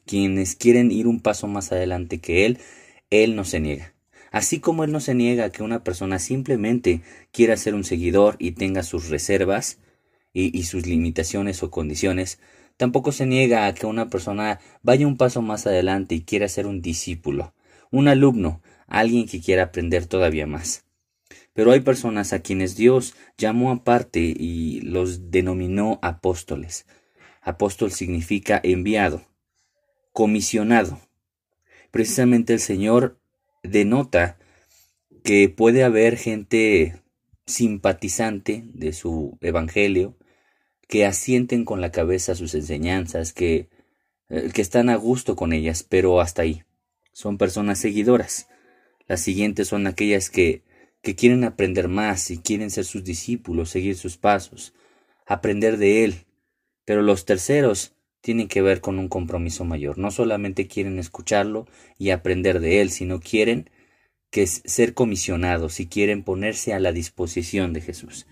quienes 0.05 0.55
quieren 0.55 0.91
ir 0.91 1.07
un 1.07 1.19
paso 1.19 1.47
más 1.47 1.71
adelante 1.71 2.19
que 2.19 2.45
Él, 2.45 2.59
Él 3.09 3.35
no 3.35 3.43
se 3.43 3.59
niega. 3.59 3.93
Así 4.31 4.59
como 4.59 4.83
Él 4.83 4.91
no 4.91 4.99
se 4.99 5.15
niega 5.15 5.45
a 5.45 5.49
que 5.49 5.63
una 5.63 5.83
persona 5.83 6.19
simplemente 6.19 7.01
quiera 7.31 7.57
ser 7.57 7.73
un 7.73 7.85
seguidor 7.85 8.35
y 8.37 8.51
tenga 8.51 8.83
sus 8.83 9.09
reservas 9.09 9.79
y, 10.35 10.63
sus 10.63 10.85
limitaciones 10.85 11.63
o 11.63 11.71
condiciones, 11.71 12.39
tampoco 12.77 13.11
se 13.11 13.25
niega 13.25 13.65
a 13.65 13.73
que 13.73 13.85
una 13.85 14.09
persona 14.09 14.59
vaya 14.83 15.07
un 15.07 15.17
paso 15.17 15.41
más 15.41 15.65
adelante 15.65 16.13
y 16.13 16.21
quiera 16.21 16.47
ser 16.49 16.67
un 16.67 16.81
discípulo, 16.81 17.53
un 17.89 18.07
alumno, 18.07 18.61
alguien 18.85 19.27
que 19.27 19.39
quiera 19.41 19.63
aprender 19.63 20.05
todavía 20.05 20.45
más. 20.45 20.83
Pero 21.53 21.71
hay 21.71 21.79
personas 21.79 22.33
a 22.33 22.41
quienes 22.41 22.75
Dios 22.75 23.15
llamó 23.37 23.71
aparte 23.71 24.19
y 24.19 24.81
los 24.81 25.31
denominó 25.31 25.99
apóstoles. 26.01 26.85
Apóstol 27.41 27.91
significa 27.91 28.59
enviado 28.61 29.25
comisionado. 30.15 31.01
Precisamente 31.91 32.53
el 32.53 32.61
Señor 32.61 33.19
denota 33.63 34.37
que 35.25 35.49
puede 35.49 35.83
haber 35.83 36.15
gente 36.15 37.03
simpatizante 37.45 38.63
de 38.73 38.93
su 38.93 39.37
evangelio, 39.41 40.15
que 40.87 41.05
asienten 41.05 41.65
con 41.65 41.81
la 41.81 41.91
cabeza 41.91 42.35
sus 42.35 42.53
enseñanzas, 42.55 43.33
que, 43.33 43.69
eh, 44.29 44.51
que 44.53 44.61
están 44.61 44.89
a 44.89 44.95
gusto 44.95 45.35
con 45.35 45.53
ellas, 45.53 45.83
pero 45.87 46.21
hasta 46.21 46.43
ahí. 46.43 46.63
Son 47.11 47.37
personas 47.37 47.79
seguidoras. 47.79 48.47
Las 49.07 49.21
siguientes 49.21 49.67
son 49.67 49.87
aquellas 49.87 50.29
que, 50.29 50.63
que 51.01 51.15
quieren 51.15 51.43
aprender 51.43 51.87
más 51.87 52.31
y 52.31 52.39
quieren 52.39 52.71
ser 52.71 52.85
sus 52.85 53.03
discípulos, 53.03 53.69
seguir 53.69 53.95
sus 53.95 54.17
pasos, 54.17 54.73
aprender 55.25 55.77
de 55.77 56.03
Él. 56.03 56.25
Pero 56.85 57.01
los 57.01 57.25
terceros 57.25 57.95
tienen 58.25 58.47
que 58.47 58.63
ver 58.63 58.81
con 58.81 58.97
un 58.97 59.07
compromiso 59.07 59.65
mayor. 59.65 59.99
No 59.99 60.09
solamente 60.09 60.67
quieren 60.67 60.97
escucharlo 60.97 61.67
y 61.99 62.09
aprender 62.09 62.59
de 62.59 62.81
él, 62.81 62.89
sino 62.89 63.19
quieren 63.19 63.69
que 64.31 64.47
ser 64.47 64.95
comisionados 64.95 65.79
y 65.79 65.85
quieren 65.85 66.23
ponerse 66.23 66.73
a 66.73 66.79
la 66.79 66.91
disposición 66.91 67.71
de 67.71 67.81
Jesús. 67.81 68.25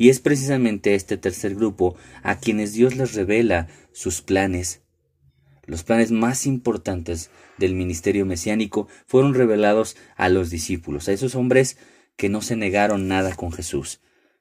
Y 0.00 0.08
es 0.08 0.18
precisamente 0.18 0.94
este 0.94 1.18
tercer 1.18 1.54
grupo 1.54 1.94
a 2.22 2.38
quienes 2.38 2.72
Dios 2.72 2.96
les 2.96 3.12
revela 3.12 3.68
sus 3.92 4.22
planes. 4.22 4.80
Los 5.66 5.84
planes 5.84 6.10
más 6.10 6.46
importantes 6.46 7.30
del 7.58 7.74
ministerio 7.74 8.24
mesiánico 8.24 8.88
fueron 9.06 9.34
revelados 9.34 9.98
a 10.16 10.30
los 10.30 10.48
discípulos, 10.48 11.06
a 11.06 11.12
esos 11.12 11.34
hombres 11.34 11.76
que 12.16 12.30
no 12.30 12.40
se 12.40 12.56
negaron 12.56 13.08
nada 13.08 13.34
con 13.34 13.52
Jesús, 13.52 14.00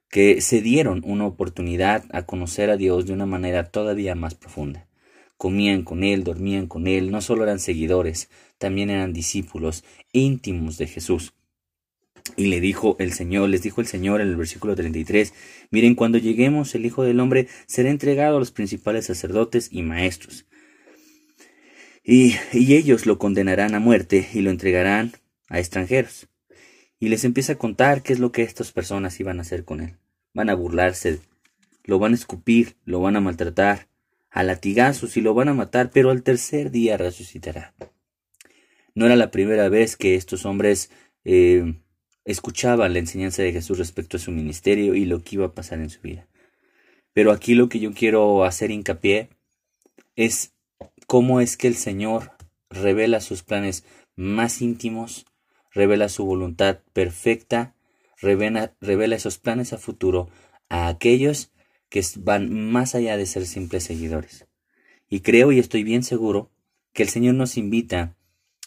que 0.10 0.40
se 0.40 0.62
dieron 0.62 1.02
una 1.04 1.26
oportunidad 1.26 2.06
a 2.14 2.26
conocer 2.26 2.70
a 2.70 2.78
Dios 2.78 3.06
de 3.06 3.12
una 3.12 3.26
manera 3.26 3.66
todavía 3.70 4.16
más 4.16 4.36
profunda. 4.36 4.88
Comían 5.36 5.84
con 5.84 6.06
Él, 6.06 6.24
dormían 6.24 6.68
con 6.68 6.88
Él, 6.88 7.12
no 7.12 7.20
solo 7.20 7.44
eran 7.44 7.60
seguidores, 7.60 8.30
también 8.60 8.90
eran 8.90 9.12
discípulos 9.12 9.84
íntimos 10.14 10.78
de 10.78 10.88
Jesús. 10.88 11.34
Y 12.36 12.48
le 12.48 12.62
dijo 12.62 12.96
el 13.00 13.14
Señor, 13.14 13.50
les 13.50 13.62
dijo 13.62 13.82
el 13.82 13.88
Señor 13.88 14.22
en 14.22 14.30
el 14.30 14.36
versículo 14.36 14.76
33, 14.76 15.34
miren, 15.72 15.96
cuando 15.96 16.18
lleguemos 16.18 16.74
el 16.76 16.86
Hijo 16.86 17.04
del 17.04 17.20
Hombre 17.20 17.48
será 17.68 17.90
entregado 17.90 18.38
a 18.38 18.40
los 18.40 18.52
principales 18.52 19.06
sacerdotes 19.06 19.70
y 19.72 19.82
maestros. 19.84 20.46
Y, 22.04 22.36
y 22.54 22.76
ellos 22.76 23.06
lo 23.06 23.20
condenarán 23.20 23.76
a 23.76 23.80
muerte 23.80 24.28
y 24.34 24.42
lo 24.42 24.50
entregarán 24.50 25.14
a 25.50 25.60
extranjeros 25.60 26.28
y 27.00 27.10
les 27.10 27.24
empieza 27.24 27.54
a 27.54 27.58
contar 27.58 28.04
qué 28.04 28.14
es 28.14 28.20
lo 28.20 28.32
que 28.32 28.44
estas 28.44 28.72
personas 28.72 29.20
iban 29.20 29.40
a 29.40 29.42
hacer 29.42 29.64
con 29.64 29.80
él. 29.80 29.96
Van 30.34 30.50
a 30.50 30.56
burlarse, 30.56 31.20
lo 31.86 31.98
van 31.98 32.12
a 32.12 32.16
escupir, 32.16 32.76
lo 32.86 33.00
van 33.00 33.16
a 33.16 33.22
maltratar, 33.22 33.88
a 34.30 34.44
latigazos 34.44 35.18
y 35.18 35.22
lo 35.22 35.34
van 35.34 35.48
a 35.48 35.54
matar, 35.54 35.92
pero 35.92 36.12
al 36.12 36.24
tercer 36.24 36.72
día 36.72 36.98
resucitará. 36.98 37.74
No 38.94 39.06
era 39.06 39.16
la 39.16 39.32
primera 39.32 39.70
vez 39.70 39.96
que 39.96 40.16
estos 40.16 40.46
hombres 40.46 40.92
eh, 41.24 41.76
escuchaban 42.26 42.94
la 42.94 43.00
enseñanza 43.00 43.42
de 43.42 43.52
Jesús 43.52 43.78
respecto 43.78 44.18
a 44.18 44.20
su 44.20 44.32
ministerio 44.32 44.96
y 44.96 45.06
lo 45.06 45.24
que 45.24 45.36
iba 45.36 45.48
a 45.48 45.54
pasar 45.54 45.80
en 45.80 45.90
su 45.90 46.02
vida. 46.02 46.28
Pero 47.14 47.32
aquí 47.32 47.56
lo 47.56 47.70
que 47.70 47.80
yo 47.80 47.94
quiero 47.94 48.44
hacer 48.44 48.72
hincapié 48.72 49.30
es 50.16 50.54
cómo 51.08 51.42
es 51.42 51.58
que 51.58 51.68
el 51.68 51.76
Señor 51.76 52.32
revela 52.70 53.20
sus 53.22 53.44
planes 53.44 53.84
más 54.16 54.62
íntimos, 54.62 55.26
revela 55.72 56.10
su 56.10 56.26
voluntad 56.26 56.80
perfecta, 56.94 57.76
revela, 58.22 58.76
revela 58.80 59.16
esos 59.16 59.38
planes 59.38 59.74
a 59.74 59.78
futuro 59.78 60.30
a 60.70 60.88
aquellos 60.88 61.52
que 61.90 62.04
van 62.18 62.72
más 62.72 62.96
allá 62.96 63.18
de 63.18 63.26
ser 63.26 63.46
simples 63.46 63.84
seguidores. 63.84 64.46
Y 65.10 65.22
creo 65.22 65.52
y 65.52 65.60
estoy 65.60 65.84
bien 65.84 66.04
seguro 66.04 66.52
que 66.94 67.04
el 67.04 67.10
Señor 67.10 67.36
nos 67.36 67.58
invita 67.58 68.16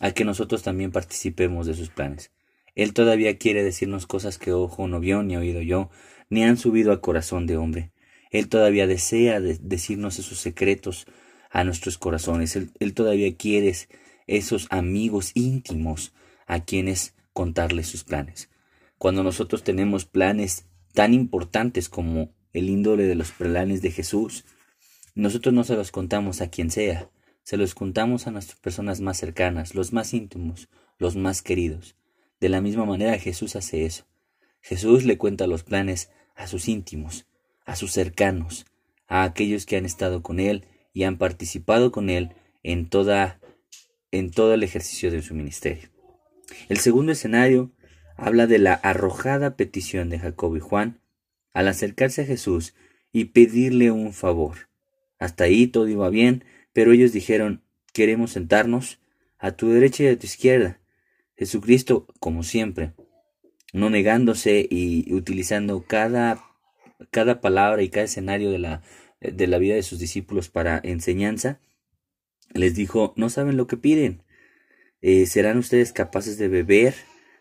a 0.00 0.10
que 0.12 0.24
nosotros 0.24 0.62
también 0.62 0.90
participemos 0.90 1.66
de 1.66 1.74
sus 1.74 1.90
planes. 1.90 2.32
Él 2.74 2.94
todavía 2.94 3.36
quiere 3.38 3.62
decirnos 3.62 4.06
cosas 4.06 4.38
que 4.38 4.52
ojo 4.52 4.88
no 4.88 5.00
vio 5.00 5.22
ni 5.22 5.36
oído 5.36 5.60
yo, 5.60 5.90
ni 6.30 6.44
han 6.44 6.56
subido 6.56 6.92
al 6.92 7.00
corazón 7.00 7.46
de 7.46 7.56
hombre. 7.56 7.92
Él 8.30 8.48
todavía 8.48 8.86
desea 8.86 9.40
decirnos 9.40 10.18
esos 10.18 10.38
secretos 10.38 11.06
a 11.50 11.64
nuestros 11.64 11.98
corazones. 11.98 12.56
Él, 12.56 12.70
él 12.80 12.94
todavía 12.94 13.36
quiere 13.36 13.74
esos 14.26 14.66
amigos 14.70 15.32
íntimos 15.34 16.14
a 16.46 16.64
quienes 16.64 17.14
contarles 17.32 17.88
sus 17.88 18.04
planes. 18.04 18.48
Cuando 18.98 19.22
nosotros 19.22 19.64
tenemos 19.64 20.04
planes 20.04 20.66
tan 20.94 21.12
importantes 21.12 21.88
como 21.88 22.32
el 22.52 22.70
índole 22.70 23.04
de 23.04 23.14
los 23.14 23.32
planes 23.32 23.82
de 23.82 23.90
Jesús, 23.90 24.44
nosotros 25.14 25.54
no 25.54 25.64
se 25.64 25.76
los 25.76 25.90
contamos 25.90 26.40
a 26.40 26.48
quien 26.48 26.70
sea, 26.70 27.10
se 27.42 27.56
los 27.56 27.74
contamos 27.74 28.26
a 28.26 28.30
nuestras 28.30 28.58
personas 28.60 29.00
más 29.00 29.18
cercanas, 29.18 29.74
los 29.74 29.92
más 29.92 30.14
íntimos, 30.14 30.68
los 30.98 31.16
más 31.16 31.42
queridos. 31.42 31.96
De 32.42 32.48
la 32.48 32.60
misma 32.60 32.84
manera 32.84 33.16
Jesús 33.20 33.54
hace 33.54 33.86
eso. 33.86 34.04
Jesús 34.60 35.04
le 35.04 35.16
cuenta 35.16 35.46
los 35.46 35.62
planes 35.62 36.10
a 36.34 36.48
sus 36.48 36.66
íntimos, 36.66 37.28
a 37.64 37.76
sus 37.76 37.92
cercanos, 37.92 38.66
a 39.06 39.22
aquellos 39.22 39.64
que 39.64 39.76
han 39.76 39.84
estado 39.84 40.24
con 40.24 40.40
Él 40.40 40.66
y 40.92 41.04
han 41.04 41.18
participado 41.18 41.92
con 41.92 42.10
Él 42.10 42.34
en 42.64 42.88
toda 42.88 43.38
todo 44.34 44.54
el 44.54 44.64
ejercicio 44.64 45.12
de 45.12 45.22
su 45.22 45.36
ministerio. 45.36 45.88
El 46.68 46.78
segundo 46.78 47.12
escenario 47.12 47.70
habla 48.16 48.48
de 48.48 48.58
la 48.58 48.74
arrojada 48.74 49.56
petición 49.56 50.08
de 50.08 50.18
Jacob 50.18 50.56
y 50.56 50.60
Juan 50.60 51.00
al 51.52 51.68
acercarse 51.68 52.22
a 52.22 52.26
Jesús 52.26 52.74
y 53.12 53.26
pedirle 53.26 53.92
un 53.92 54.12
favor. 54.12 54.68
Hasta 55.20 55.44
ahí 55.44 55.68
todo 55.68 55.86
iba 55.86 56.10
bien, 56.10 56.44
pero 56.72 56.90
ellos 56.90 57.12
dijeron 57.12 57.62
queremos 57.92 58.32
sentarnos 58.32 58.98
a 59.38 59.52
tu 59.52 59.68
derecha 59.68 60.02
y 60.02 60.08
a 60.08 60.18
tu 60.18 60.26
izquierda. 60.26 60.81
Jesucristo, 61.42 62.06
como 62.20 62.44
siempre, 62.44 62.92
no 63.72 63.90
negándose 63.90 64.64
y 64.70 65.12
utilizando 65.12 65.84
cada, 65.84 66.40
cada 67.10 67.40
palabra 67.40 67.82
y 67.82 67.88
cada 67.88 68.04
escenario 68.04 68.52
de 68.52 68.60
la, 68.60 68.82
de 69.20 69.46
la 69.48 69.58
vida 69.58 69.74
de 69.74 69.82
sus 69.82 69.98
discípulos 69.98 70.50
para 70.50 70.80
enseñanza, 70.84 71.60
les 72.54 72.76
dijo, 72.76 73.12
no 73.16 73.28
saben 73.28 73.56
lo 73.56 73.66
que 73.66 73.76
piden. 73.76 74.22
Eh, 75.00 75.26
¿Serán 75.26 75.58
ustedes 75.58 75.92
capaces 75.92 76.38
de 76.38 76.46
beber 76.46 76.94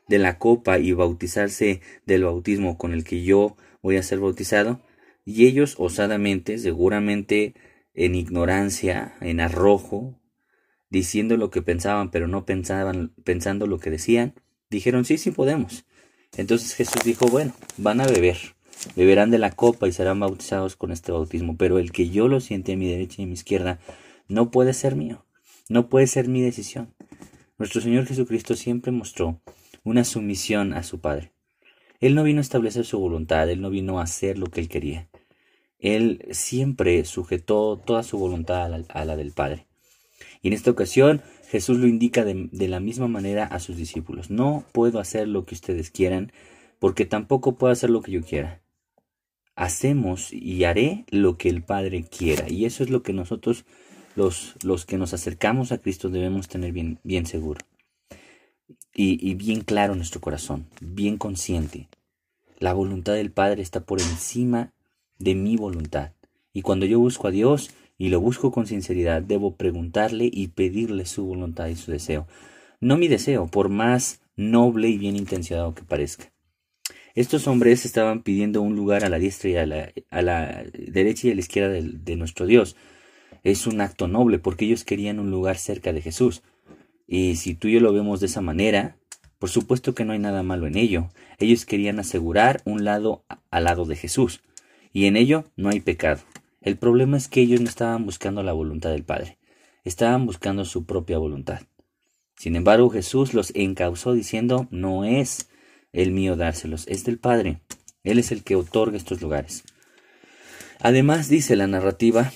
de 0.07 0.17
la 0.17 0.39
copa 0.39 0.79
y 0.79 0.93
bautizarse 0.93 1.81
del 2.07 2.23
bautismo 2.23 2.79
con 2.79 2.93
el 2.93 3.03
que 3.03 3.21
yo 3.21 3.55
voy 3.83 3.97
a 3.97 4.03
ser 4.03 4.19
bautizado? 4.19 4.81
Y 5.25 5.45
ellos 5.45 5.75
osadamente, 5.77 6.57
seguramente 6.57 7.53
en 7.93 8.15
ignorancia, 8.15 9.13
en 9.21 9.41
arrojo, 9.41 10.19
diciendo 10.91 11.37
lo 11.37 11.49
que 11.49 11.63
pensaban, 11.63 12.11
pero 12.11 12.27
no 12.27 12.45
pensaban, 12.45 13.13
pensando 13.23 13.65
lo 13.65 13.79
que 13.79 13.89
decían, 13.89 14.35
dijeron, 14.69 15.05
sí, 15.05 15.17
sí 15.17 15.31
podemos. 15.31 15.85
Entonces 16.37 16.75
Jesús 16.75 17.01
dijo, 17.03 17.25
bueno, 17.27 17.53
van 17.77 17.99
a 18.01 18.05
beber, 18.05 18.37
beberán 18.95 19.31
de 19.31 19.39
la 19.39 19.51
copa 19.51 19.87
y 19.87 19.91
serán 19.91 20.19
bautizados 20.19 20.75
con 20.75 20.91
este 20.91 21.11
bautismo, 21.11 21.57
pero 21.57 21.79
el 21.79 21.91
que 21.91 22.09
yo 22.09 22.27
lo 22.27 22.39
siente 22.39 22.73
a 22.73 22.77
mi 22.77 22.87
derecha 22.87 23.21
y 23.21 23.25
a 23.25 23.27
mi 23.27 23.33
izquierda 23.33 23.79
no 24.27 24.51
puede 24.51 24.73
ser 24.73 24.95
mío, 24.95 25.25
no 25.67 25.89
puede 25.89 26.05
ser 26.05 26.27
mi 26.27 26.41
decisión. 26.41 26.93
Nuestro 27.57 27.81
Señor 27.81 28.05
Jesucristo 28.05 28.55
siempre 28.55 28.91
mostró 28.91 29.41
una 29.83 30.03
sumisión 30.03 30.73
a 30.73 30.83
su 30.83 30.99
Padre. 30.99 31.31
Él 31.99 32.15
no 32.15 32.23
vino 32.23 32.39
a 32.39 32.41
establecer 32.41 32.85
su 32.85 32.99
voluntad, 32.99 33.49
Él 33.49 33.61
no 33.61 33.69
vino 33.69 33.99
a 33.99 34.03
hacer 34.03 34.37
lo 34.37 34.47
que 34.47 34.59
Él 34.61 34.69
quería. 34.69 35.09
Él 35.77 36.25
siempre 36.31 37.03
sujetó 37.05 37.77
toda 37.77 38.03
su 38.03 38.17
voluntad 38.17 38.73
a 38.89 39.05
la, 39.05 39.15
del 39.15 39.31
Padre. 39.31 39.67
Y 40.41 40.47
en 40.47 40.53
esta 40.53 40.71
ocasión 40.71 41.21
Jesús 41.49 41.77
lo 41.77 41.87
indica 41.87 42.23
de, 42.23 42.67
la 42.67 42.79
misma 42.79 43.07
manera 43.07 43.45
a 43.45 43.59
sus 43.59 43.75
discípulos. 43.75 44.29
No 44.29 44.63
puedo 44.71 44.99
hacer 44.99 45.27
lo 45.27 45.45
que 45.45 45.53
ustedes 45.55 45.91
quieran, 45.91 46.31
porque 46.79 47.05
tampoco 47.05 47.55
puedo 47.55 47.73
hacer 47.73 47.89
lo 47.89 48.01
que 48.01 48.13
yo 48.13 48.21
quiera. 48.21 48.61
Hacemos 49.55 50.31
y 50.31 50.63
haré 50.63 51.05
lo 51.09 51.37
que 51.37 51.49
el 51.49 51.61
Padre 51.61 52.03
quiera. 52.03 52.49
Y 52.49 52.65
eso 52.65 52.83
es 52.83 52.89
lo 52.89 53.03
que 53.03 53.13
nosotros, 53.13 53.65
los, 54.15 54.55
los 54.63 54.85
que 54.85 54.97
nos 54.97 55.13
acercamos 55.13 55.71
a 55.71 55.79
Cristo, 55.79 56.09
debemos 56.09 56.47
tener 56.47 56.71
bien, 56.71 56.99
bien 57.03 57.25
seguro. 57.25 57.59
Y, 58.93 59.29
y 59.29 59.35
bien 59.35 59.61
claro 59.61 59.95
nuestro 59.95 60.21
corazón, 60.21 60.67
bien 60.79 61.17
consciente. 61.17 61.89
La 62.59 62.73
voluntad 62.73 63.13
del 63.13 63.31
Padre 63.31 63.61
está 63.61 63.81
por 63.81 63.99
encima 63.99 64.73
de 65.19 65.35
mi 65.35 65.57
voluntad. 65.57 66.13
Y 66.53 66.61
cuando 66.61 66.85
yo 66.85 66.99
busco 66.99 67.27
a 67.27 67.31
Dios, 67.31 67.71
y 68.01 68.09
lo 68.09 68.19
busco 68.19 68.51
con 68.51 68.65
sinceridad, 68.65 69.21
debo 69.21 69.57
preguntarle 69.57 70.27
y 70.33 70.47
pedirle 70.47 71.05
su 71.05 71.23
voluntad 71.23 71.67
y 71.67 71.75
su 71.75 71.91
deseo. 71.91 72.25
No 72.79 72.97
mi 72.97 73.07
deseo, 73.07 73.45
por 73.45 73.69
más 73.69 74.21
noble 74.35 74.89
y 74.89 74.97
bien 74.97 75.15
intencionado 75.15 75.75
que 75.75 75.83
parezca. 75.83 76.33
Estos 77.13 77.45
hombres 77.45 77.85
estaban 77.85 78.23
pidiendo 78.23 78.63
un 78.63 78.75
lugar 78.75 79.05
a 79.05 79.09
la 79.09 79.19
diestra 79.19 79.49
y 79.51 79.55
a 79.55 79.67
la, 79.67 79.91
a 80.09 80.21
la 80.23 80.63
derecha 80.73 81.27
y 81.27 81.31
a 81.31 81.35
la 81.35 81.41
izquierda 81.41 81.69
de, 81.69 81.83
de 81.83 82.15
nuestro 82.15 82.47
Dios. 82.47 82.75
Es 83.43 83.67
un 83.67 83.79
acto 83.81 84.07
noble 84.07 84.39
porque 84.39 84.65
ellos 84.65 84.83
querían 84.83 85.19
un 85.19 85.29
lugar 85.29 85.59
cerca 85.59 85.93
de 85.93 86.01
Jesús. 86.01 86.41
Y 87.05 87.35
si 87.35 87.53
tú 87.53 87.67
y 87.67 87.73
yo 87.73 87.81
lo 87.81 87.93
vemos 87.93 88.19
de 88.19 88.25
esa 88.25 88.41
manera, 88.41 88.97
por 89.37 89.51
supuesto 89.51 89.93
que 89.93 90.05
no 90.05 90.13
hay 90.13 90.19
nada 90.19 90.41
malo 90.41 90.65
en 90.65 90.75
ello. 90.75 91.11
Ellos 91.37 91.67
querían 91.67 91.99
asegurar 91.99 92.63
un 92.65 92.83
lado 92.83 93.25
al 93.51 93.65
lado 93.65 93.85
de 93.85 93.95
Jesús. 93.95 94.41
Y 94.91 95.05
en 95.05 95.17
ello 95.17 95.45
no 95.55 95.69
hay 95.69 95.81
pecado. 95.81 96.21
El 96.61 96.77
problema 96.77 97.17
es 97.17 97.27
que 97.27 97.41
ellos 97.41 97.59
no 97.59 97.67
estaban 97.67 98.05
buscando 98.05 98.43
la 98.43 98.53
voluntad 98.53 98.91
del 98.91 99.03
Padre, 99.03 99.39
estaban 99.83 100.27
buscando 100.27 100.63
su 100.63 100.85
propia 100.85 101.17
voluntad. 101.17 101.61
Sin 102.37 102.55
embargo, 102.55 102.91
Jesús 102.91 103.33
los 103.33 103.51
encausó 103.55 104.13
diciendo, 104.13 104.67
no 104.69 105.03
es 105.03 105.49
el 105.91 106.11
mío 106.11 106.35
dárselos, 106.35 106.87
es 106.87 107.03
del 107.03 107.17
Padre. 107.17 107.61
Él 108.03 108.19
es 108.19 108.31
el 108.31 108.43
que 108.43 108.55
otorga 108.55 108.95
estos 108.95 109.21
lugares. 109.21 109.63
Además, 110.79 111.29
dice 111.29 111.55
la 111.55 111.65
narrativa 111.65 112.31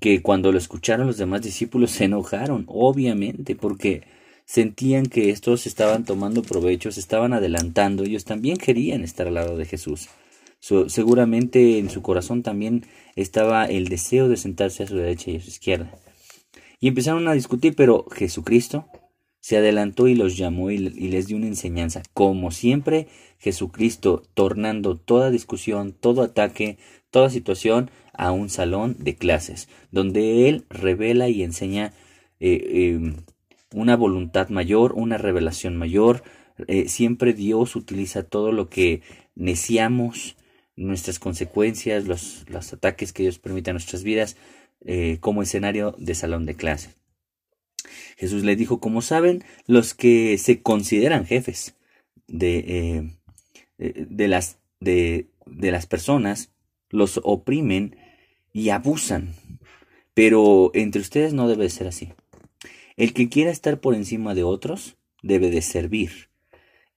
que 0.00 0.22
cuando 0.22 0.50
lo 0.50 0.58
escucharon 0.58 1.06
los 1.06 1.16
demás 1.16 1.42
discípulos 1.42 1.92
se 1.92 2.04
enojaron, 2.04 2.64
obviamente, 2.66 3.54
porque 3.54 4.02
sentían 4.44 5.06
que 5.06 5.30
estos 5.30 5.68
estaban 5.68 6.04
tomando 6.04 6.42
provecho, 6.42 6.90
se 6.90 7.00
estaban 7.00 7.32
adelantando, 7.32 8.02
ellos 8.02 8.24
también 8.24 8.56
querían 8.56 9.04
estar 9.04 9.28
al 9.28 9.34
lado 9.34 9.56
de 9.56 9.66
Jesús 9.66 10.08
seguramente 10.60 11.78
en 11.78 11.90
su 11.90 12.02
corazón 12.02 12.42
también 12.42 12.84
estaba 13.16 13.66
el 13.66 13.88
deseo 13.88 14.28
de 14.28 14.36
sentarse 14.36 14.82
a 14.82 14.86
su 14.86 14.96
derecha 14.96 15.30
y 15.30 15.36
a 15.36 15.40
su 15.40 15.48
izquierda. 15.48 15.90
Y 16.80 16.88
empezaron 16.88 17.26
a 17.28 17.32
discutir, 17.32 17.74
pero 17.74 18.06
Jesucristo 18.10 18.86
se 19.40 19.56
adelantó 19.56 20.08
y 20.08 20.14
los 20.14 20.36
llamó 20.36 20.70
y, 20.70 20.78
les 20.78 21.26
dio 21.26 21.36
una 21.36 21.46
enseñanza. 21.46 22.02
Como 22.12 22.50
siempre, 22.50 23.08
Jesucristo 23.38 24.22
tornando 24.34 24.96
toda 24.96 25.30
discusión, 25.30 25.92
todo 25.92 26.22
ataque, 26.22 26.78
toda 27.10 27.30
situación 27.30 27.90
a 28.12 28.32
un 28.32 28.50
salón 28.50 28.96
de 28.98 29.16
clases, 29.16 29.68
donde 29.90 30.48
Él 30.48 30.64
revela 30.68 31.28
y 31.28 31.42
enseña 31.42 31.94
eh, 32.40 32.92
em, 32.94 33.16
una 33.72 33.96
voluntad 33.96 34.48
mayor, 34.48 34.92
una 34.92 35.18
revelación 35.18 35.76
mayor. 35.76 36.22
Eh, 36.66 36.88
siempre 36.88 37.32
Dios 37.32 37.76
utiliza 37.76 38.24
todo 38.24 38.52
lo 38.52 38.68
que 38.68 39.02
neciamos, 39.34 40.36
nuestras 40.78 41.18
consecuencias, 41.18 42.06
los, 42.06 42.44
los 42.48 42.72
ataques 42.72 43.12
que 43.12 43.24
Dios 43.24 43.38
permite 43.38 43.70
a 43.70 43.74
nuestras 43.74 44.04
vidas 44.04 44.36
eh, 44.84 45.18
como 45.20 45.42
escenario 45.42 45.94
de 45.98 46.14
salón 46.14 46.46
de 46.46 46.54
clase. 46.54 46.94
Jesús 48.16 48.44
le 48.44 48.56
dijo, 48.56 48.80
como 48.80 49.02
saben, 49.02 49.44
los 49.66 49.94
que 49.94 50.38
se 50.38 50.62
consideran 50.62 51.26
jefes 51.26 51.74
de, 52.26 53.10
eh, 53.78 54.06
de, 54.08 54.28
las, 54.28 54.58
de, 54.80 55.28
de 55.46 55.70
las 55.70 55.86
personas, 55.86 56.52
los 56.90 57.20
oprimen 57.24 57.96
y 58.52 58.70
abusan. 58.70 59.34
Pero 60.14 60.70
entre 60.74 61.00
ustedes 61.00 61.32
no 61.32 61.48
debe 61.48 61.68
ser 61.70 61.86
así. 61.88 62.12
El 62.96 63.12
que 63.14 63.28
quiera 63.28 63.50
estar 63.50 63.80
por 63.80 63.94
encima 63.94 64.34
de 64.34 64.42
otros 64.42 64.96
debe 65.22 65.50
de 65.50 65.62
servir. 65.62 66.28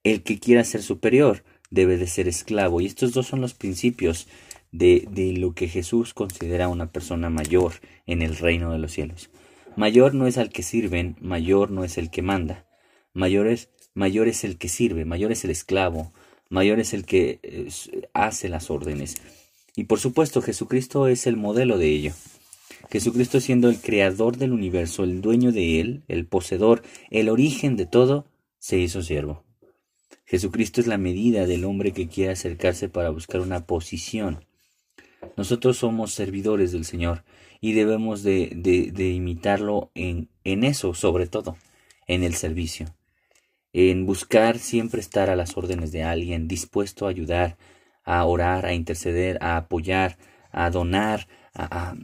El 0.04 0.22
que 0.22 0.38
quiera 0.38 0.64
ser 0.64 0.82
superior 0.82 1.44
debe 1.72 1.96
de 1.96 2.06
ser 2.06 2.28
esclavo. 2.28 2.80
Y 2.80 2.86
estos 2.86 3.12
dos 3.12 3.26
son 3.26 3.40
los 3.40 3.54
principios 3.54 4.28
de, 4.70 5.08
de 5.10 5.32
lo 5.32 5.54
que 5.54 5.66
Jesús 5.66 6.14
considera 6.14 6.68
una 6.68 6.92
persona 6.92 7.30
mayor 7.30 7.72
en 8.06 8.22
el 8.22 8.36
reino 8.36 8.70
de 8.70 8.78
los 8.78 8.92
cielos. 8.92 9.30
Mayor 9.74 10.14
no 10.14 10.26
es 10.26 10.38
al 10.38 10.50
que 10.50 10.62
sirven, 10.62 11.16
mayor 11.20 11.70
no 11.70 11.82
es 11.82 11.98
el 11.98 12.10
que 12.10 12.22
manda. 12.22 12.66
Mayor 13.14 13.46
es, 13.46 13.70
mayor 13.94 14.28
es 14.28 14.44
el 14.44 14.58
que 14.58 14.68
sirve, 14.68 15.04
mayor 15.04 15.32
es 15.32 15.44
el 15.44 15.50
esclavo, 15.50 16.12
mayor 16.50 16.78
es 16.78 16.92
el 16.92 17.04
que 17.06 17.40
hace 18.12 18.48
las 18.48 18.70
órdenes. 18.70 19.16
Y 19.74 19.84
por 19.84 19.98
supuesto 19.98 20.42
Jesucristo 20.42 21.08
es 21.08 21.26
el 21.26 21.38
modelo 21.38 21.78
de 21.78 21.88
ello. 21.88 22.12
Jesucristo 22.90 23.40
siendo 23.40 23.70
el 23.70 23.80
creador 23.80 24.36
del 24.36 24.52
universo, 24.52 25.04
el 25.04 25.22
dueño 25.22 25.52
de 25.52 25.80
él, 25.80 26.02
el 26.08 26.26
poseedor, 26.26 26.82
el 27.10 27.30
origen 27.30 27.76
de 27.76 27.86
todo, 27.86 28.26
se 28.58 28.78
hizo 28.78 29.02
siervo. 29.02 29.44
Jesucristo 30.32 30.80
es 30.80 30.86
la 30.86 30.96
medida 30.96 31.44
del 31.44 31.66
hombre 31.66 31.92
que 31.92 32.08
quiere 32.08 32.32
acercarse 32.32 32.88
para 32.88 33.10
buscar 33.10 33.42
una 33.42 33.66
posición. 33.66 34.46
Nosotros 35.36 35.76
somos 35.76 36.14
servidores 36.14 36.72
del 36.72 36.86
Señor 36.86 37.22
y 37.60 37.74
debemos 37.74 38.22
de, 38.22 38.50
imitarlo 39.14 39.90
en, 39.94 40.30
en 40.44 40.64
eso, 40.64 40.94
sobre 40.94 41.26
todo, 41.26 41.58
en 42.06 42.22
el 42.22 42.32
servicio, 42.32 42.86
en 43.74 44.06
buscar 44.06 44.58
siempre 44.58 45.02
estar 45.02 45.28
a 45.28 45.36
las 45.36 45.54
órdenes 45.58 45.92
de 45.92 46.02
alguien, 46.02 46.48
dispuesto 46.48 47.04
a 47.04 47.10
ayudar, 47.10 47.58
a 48.02 48.24
orar, 48.24 48.64
a 48.64 48.72
interceder, 48.72 49.36
a 49.42 49.58
apoyar, 49.58 50.16
a 50.50 50.70
donar, 50.70 51.28
a, 51.52 51.90
a, 51.90 51.96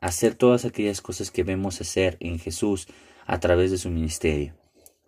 hacer 0.00 0.34
todas 0.34 0.64
aquellas 0.64 1.00
cosas 1.00 1.30
que 1.30 1.44
vemos 1.44 1.80
hacer 1.80 2.16
en 2.18 2.40
Jesús 2.40 2.88
a 3.24 3.38
través 3.38 3.70
de 3.70 3.78
su 3.78 3.88
ministerio. 3.88 4.57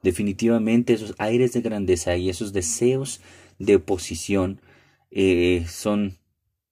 Definitivamente 0.02 0.94
esos 0.94 1.14
aires 1.18 1.52
de 1.52 1.60
grandeza 1.60 2.16
y 2.16 2.30
esos 2.30 2.52
deseos 2.52 3.20
de 3.58 3.76
oposición 3.76 4.60
eh, 5.10 5.66
son 5.68 6.18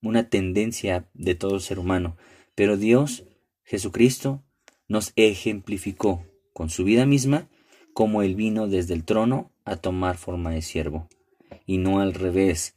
una 0.02 0.28
tendencia 0.28 1.08
de 1.14 1.34
todo 1.34 1.60
ser 1.60 1.78
humano. 1.78 2.16
Pero 2.54 2.76
Dios, 2.76 3.24
Jesucristo, 3.64 4.42
nos 4.88 5.12
ejemplificó 5.16 6.24
con 6.52 6.70
su 6.70 6.84
vida 6.84 7.06
misma 7.06 7.48
como 7.92 8.22
Él 8.22 8.34
vino 8.34 8.68
desde 8.68 8.94
el 8.94 9.04
trono 9.04 9.52
a 9.64 9.76
tomar 9.76 10.16
forma 10.16 10.50
de 10.50 10.62
siervo, 10.62 11.08
y 11.66 11.78
no 11.78 12.00
al 12.00 12.14
revés. 12.14 12.76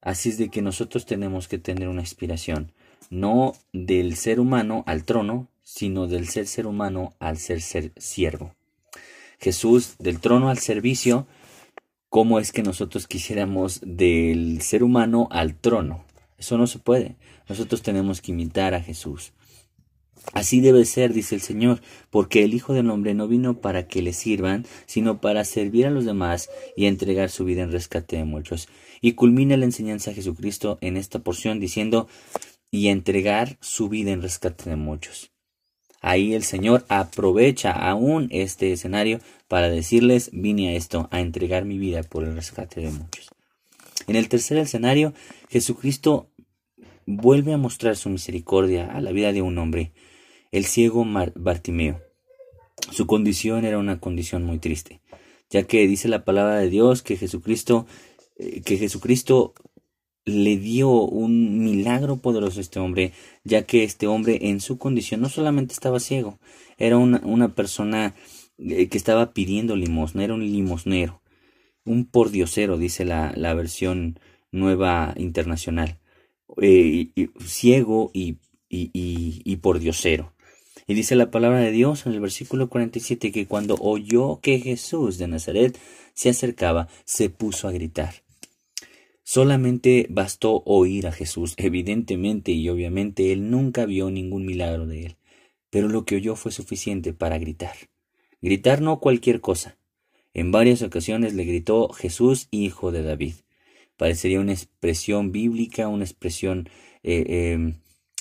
Así 0.00 0.30
es 0.30 0.38
de 0.38 0.48
que 0.48 0.62
nosotros 0.62 1.06
tenemos 1.06 1.48
que 1.48 1.58
tener 1.58 1.88
una 1.88 2.00
inspiración, 2.00 2.72
no 3.10 3.52
del 3.72 4.16
ser 4.16 4.40
humano 4.40 4.82
al 4.86 5.04
trono, 5.04 5.48
sino 5.62 6.06
del 6.06 6.28
ser 6.28 6.46
ser 6.46 6.66
humano 6.66 7.14
al 7.18 7.38
ser 7.38 7.60
ser 7.60 7.92
siervo. 7.96 8.54
Jesús 9.44 9.96
del 9.98 10.20
trono 10.20 10.48
al 10.48 10.56
servicio, 10.56 11.26
¿cómo 12.08 12.38
es 12.38 12.50
que 12.50 12.62
nosotros 12.62 13.06
quisiéramos 13.06 13.82
del 13.84 14.62
ser 14.62 14.82
humano 14.82 15.28
al 15.30 15.54
trono? 15.54 16.06
Eso 16.38 16.56
no 16.56 16.66
se 16.66 16.78
puede. 16.78 17.16
Nosotros 17.46 17.82
tenemos 17.82 18.22
que 18.22 18.32
imitar 18.32 18.72
a 18.72 18.80
Jesús. 18.80 19.34
Así 20.32 20.62
debe 20.62 20.86
ser, 20.86 21.12
dice 21.12 21.34
el 21.34 21.42
Señor, 21.42 21.82
porque 22.08 22.42
el 22.42 22.54
Hijo 22.54 22.72
del 22.72 22.88
Hombre 22.88 23.12
no 23.12 23.28
vino 23.28 23.60
para 23.60 23.86
que 23.86 24.00
le 24.00 24.14
sirvan, 24.14 24.64
sino 24.86 25.20
para 25.20 25.44
servir 25.44 25.84
a 25.84 25.90
los 25.90 26.06
demás 26.06 26.48
y 26.74 26.86
entregar 26.86 27.28
su 27.28 27.44
vida 27.44 27.62
en 27.64 27.70
rescate 27.70 28.16
de 28.16 28.24
muchos. 28.24 28.68
Y 29.02 29.12
culmina 29.12 29.58
la 29.58 29.66
enseñanza 29.66 30.10
de 30.10 30.16
Jesucristo 30.16 30.78
en 30.80 30.96
esta 30.96 31.18
porción 31.18 31.60
diciendo, 31.60 32.08
y 32.70 32.88
entregar 32.88 33.58
su 33.60 33.90
vida 33.90 34.12
en 34.12 34.22
rescate 34.22 34.70
de 34.70 34.76
muchos. 34.76 35.33
Ahí 36.06 36.34
el 36.34 36.42
Señor 36.42 36.84
aprovecha 36.90 37.72
aún 37.72 38.28
este 38.30 38.72
escenario 38.72 39.20
para 39.48 39.70
decirles, 39.70 40.28
vine 40.34 40.68
a 40.68 40.72
esto, 40.72 41.08
a 41.10 41.20
entregar 41.20 41.64
mi 41.64 41.78
vida 41.78 42.02
por 42.02 42.24
el 42.24 42.34
rescate 42.34 42.82
de 42.82 42.90
muchos. 42.90 43.30
En 44.06 44.14
el 44.14 44.28
tercer 44.28 44.58
escenario, 44.58 45.14
Jesucristo 45.48 46.28
vuelve 47.06 47.54
a 47.54 47.56
mostrar 47.56 47.96
su 47.96 48.10
misericordia 48.10 48.92
a 48.92 49.00
la 49.00 49.12
vida 49.12 49.32
de 49.32 49.40
un 49.40 49.56
hombre, 49.56 49.92
el 50.52 50.66
ciego 50.66 51.06
Bartimeo. 51.36 52.02
Su 52.90 53.06
condición 53.06 53.64
era 53.64 53.78
una 53.78 53.98
condición 53.98 54.44
muy 54.44 54.58
triste, 54.58 55.00
ya 55.48 55.62
que 55.62 55.86
dice 55.86 56.08
la 56.08 56.26
palabra 56.26 56.56
de 56.58 56.68
Dios 56.68 57.00
que 57.00 57.16
Jesucristo 57.16 57.86
eh, 58.36 58.60
que 58.60 58.76
Jesucristo 58.76 59.54
le 60.24 60.56
dio 60.56 60.90
un 60.90 61.62
milagro 61.62 62.16
poderoso 62.16 62.58
a 62.58 62.62
este 62.62 62.80
hombre, 62.80 63.12
ya 63.44 63.62
que 63.64 63.84
este 63.84 64.06
hombre 64.06 64.38
en 64.48 64.60
su 64.60 64.78
condición 64.78 65.20
no 65.20 65.28
solamente 65.28 65.74
estaba 65.74 66.00
ciego, 66.00 66.38
era 66.78 66.96
una, 66.96 67.20
una 67.24 67.54
persona 67.54 68.14
eh, 68.58 68.88
que 68.88 68.98
estaba 68.98 69.32
pidiendo 69.32 69.76
limosna, 69.76 70.24
era 70.24 70.34
un 70.34 70.44
limosnero, 70.44 71.20
un 71.84 72.06
pordiosero, 72.06 72.78
dice 72.78 73.04
la, 73.04 73.32
la 73.36 73.54
versión 73.54 74.18
nueva 74.50 75.14
internacional, 75.16 75.98
eh, 76.60 77.10
ciego 77.44 78.10
y, 78.14 78.38
y, 78.68 78.90
y, 78.92 79.42
y 79.44 79.56
pordiosero. 79.56 80.32
Y 80.86 80.94
dice 80.94 81.16
la 81.16 81.30
palabra 81.30 81.60
de 81.60 81.70
Dios 81.70 82.06
en 82.06 82.12
el 82.12 82.20
versículo 82.20 82.68
47 82.68 83.32
que 83.32 83.46
cuando 83.46 83.76
oyó 83.80 84.40
que 84.42 84.58
Jesús 84.58 85.16
de 85.16 85.28
Nazaret 85.28 85.78
se 86.12 86.28
acercaba, 86.28 86.88
se 87.04 87.30
puso 87.30 87.68
a 87.68 87.72
gritar 87.72 88.23
Solamente 89.26 90.06
bastó 90.10 90.62
oír 90.66 91.06
a 91.06 91.12
Jesús, 91.12 91.54
evidentemente 91.56 92.52
y 92.52 92.68
obviamente 92.68 93.32
él 93.32 93.50
nunca 93.50 93.86
vio 93.86 94.10
ningún 94.10 94.44
milagro 94.44 94.86
de 94.86 95.06
él, 95.06 95.16
pero 95.70 95.88
lo 95.88 96.04
que 96.04 96.16
oyó 96.16 96.36
fue 96.36 96.52
suficiente 96.52 97.14
para 97.14 97.38
gritar. 97.38 97.74
Gritar 98.42 98.82
no 98.82 99.00
cualquier 99.00 99.40
cosa. 99.40 99.78
En 100.34 100.52
varias 100.52 100.82
ocasiones 100.82 101.32
le 101.32 101.44
gritó 101.44 101.88
Jesús, 101.88 102.48
hijo 102.50 102.92
de 102.92 103.02
David. 103.02 103.34
Parecería 103.96 104.40
una 104.40 104.52
expresión 104.52 105.32
bíblica, 105.32 105.88
una 105.88 106.04
expresión 106.04 106.68
eh, 107.02 107.52
em, 107.54 107.76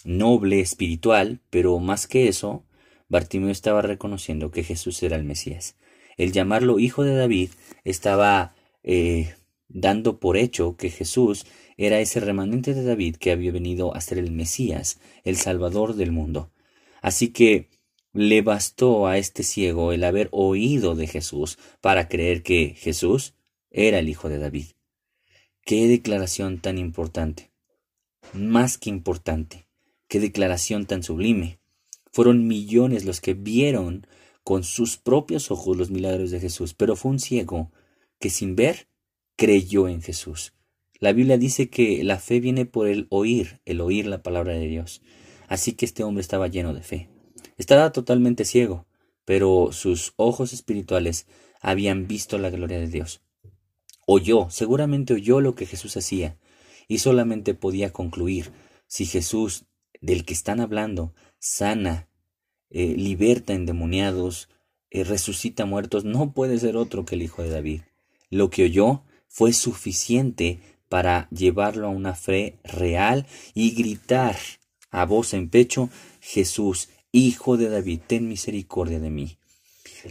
noble, 0.06 0.62
espiritual, 0.62 1.42
pero 1.50 1.80
más 1.80 2.08
que 2.08 2.30
eso, 2.30 2.64
Bartimeo 3.10 3.50
estaba 3.50 3.82
reconociendo 3.82 4.52
que 4.52 4.64
Jesús 4.64 5.04
era 5.04 5.18
el 5.18 5.26
Mesías. 5.26 5.76
El 6.16 6.32
llamarlo 6.32 6.80
hijo 6.80 7.04
de 7.04 7.16
David 7.16 7.50
estaba 7.84 8.56
eh, 8.84 9.34
dando 9.68 10.20
por 10.20 10.38
hecho 10.38 10.76
que 10.78 10.90
Jesús 10.90 11.46
era 11.78 12.00
ese 12.00 12.20
remanente 12.20 12.74
de 12.74 12.84
David 12.84 13.16
que 13.18 13.32
había 13.32 13.52
venido 13.52 13.96
a 13.96 14.02
ser 14.02 14.18
el 14.18 14.32
Mesías, 14.32 15.00
el 15.24 15.38
Salvador 15.38 15.96
del 15.96 16.12
mundo. 16.12 16.52
Así 17.02 17.30
que 17.30 17.70
le 18.14 18.42
bastó 18.42 19.08
a 19.08 19.18
este 19.18 19.44
ciego 19.44 19.92
el 19.92 20.04
haber 20.04 20.30
oído 20.32 20.96
de 20.96 21.08
Jesús 21.08 21.58
para 21.82 22.08
creer 22.08 22.44
que 22.44 22.76
Jesús 22.78 23.34
era 23.72 24.00
el 24.00 24.08
Hijo 24.08 24.30
de 24.30 24.38
David. 24.38 24.68
Qué 25.66 25.88
declaración 25.88 26.60
tan 26.60 26.78
importante. 26.78 27.52
Más 28.34 28.78
que 28.78 28.90
importante. 28.90 29.66
Qué 30.08 30.20
declaración 30.20 30.86
tan 30.86 31.04
sublime. 31.04 31.60
Fueron 32.12 32.48
millones 32.48 33.06
los 33.06 33.20
que 33.20 33.34
vieron 33.34 34.06
con 34.44 34.64
sus 34.64 34.98
propios 34.98 35.50
ojos 35.50 35.76
los 35.76 35.90
milagros 35.90 36.30
de 36.30 36.40
Jesús, 36.40 36.74
pero 36.74 36.96
fue 36.96 37.12
un 37.12 37.20
ciego 37.20 37.72
que 38.20 38.30
sin 38.30 38.56
ver 38.56 38.88
creyó 39.36 39.88
en 39.88 40.02
Jesús. 40.02 40.54
La 41.00 41.12
Biblia 41.12 41.38
dice 41.38 41.70
que 41.70 42.04
la 42.04 42.20
fe 42.20 42.40
viene 42.40 42.66
por 42.66 42.88
el 42.88 43.08
oír, 43.10 43.62
el 43.66 43.82
oír 43.82 44.06
la 44.06 44.24
palabra 44.24 44.54
de 44.54 44.68
Dios. 44.68 45.02
Así 45.48 45.74
que 45.74 45.86
este 45.86 46.04
hombre 46.04 46.22
estaba 46.22 46.48
lleno 46.48 46.74
de 46.74 46.82
fe. 46.82 47.10
Estaba 47.58 47.92
totalmente 47.92 48.46
ciego, 48.46 48.88
pero 49.26 49.72
sus 49.72 50.14
ojos 50.16 50.54
espirituales 50.54 51.28
habían 51.62 52.08
visto 52.08 52.38
la 52.38 52.50
gloria 52.50 52.80
de 52.80 52.88
Dios. 52.88 53.22
Oyó, 54.06 54.50
seguramente 54.50 55.14
oyó 55.14 55.42
lo 55.42 55.56
que 55.56 55.66
Jesús 55.66 55.96
hacía, 55.98 56.38
y 56.88 57.00
solamente 57.00 57.54
podía 57.54 57.92
concluir 57.92 58.52
si 58.88 59.06
Jesús, 59.06 59.66
del 60.02 60.26
que 60.26 60.34
están 60.34 60.60
hablando, 60.60 61.14
sana, 61.40 62.10
eh, 62.70 62.96
liberta 62.98 63.54
endemoniados, 63.54 64.50
eh, 64.90 65.04
resucita 65.04 65.66
muertos, 65.66 66.06
no 66.06 66.34
puede 66.34 66.60
ser 66.60 66.76
otro 66.76 67.06
que 67.06 67.16
el 67.16 67.22
Hijo 67.24 67.44
de 67.44 67.50
David. 67.50 67.82
Lo 68.30 68.50
que 68.50 68.64
oyó 68.64 69.04
fue 69.34 69.52
suficiente 69.52 70.60
para 70.90 71.28
llevarlo 71.32 71.88
a 71.88 71.90
una 71.90 72.14
fe 72.14 72.60
real 72.64 73.26
y 73.56 73.72
gritar 73.72 74.38
a 74.92 75.06
voz 75.06 75.34
en 75.34 75.50
pecho, 75.50 75.90
Jesús, 76.22 76.90
Hijo 77.12 77.58
de 77.58 77.68
David, 77.70 78.02
ten 78.06 78.28
misericordia 78.28 79.00
de 79.00 79.10
mí. 79.10 79.40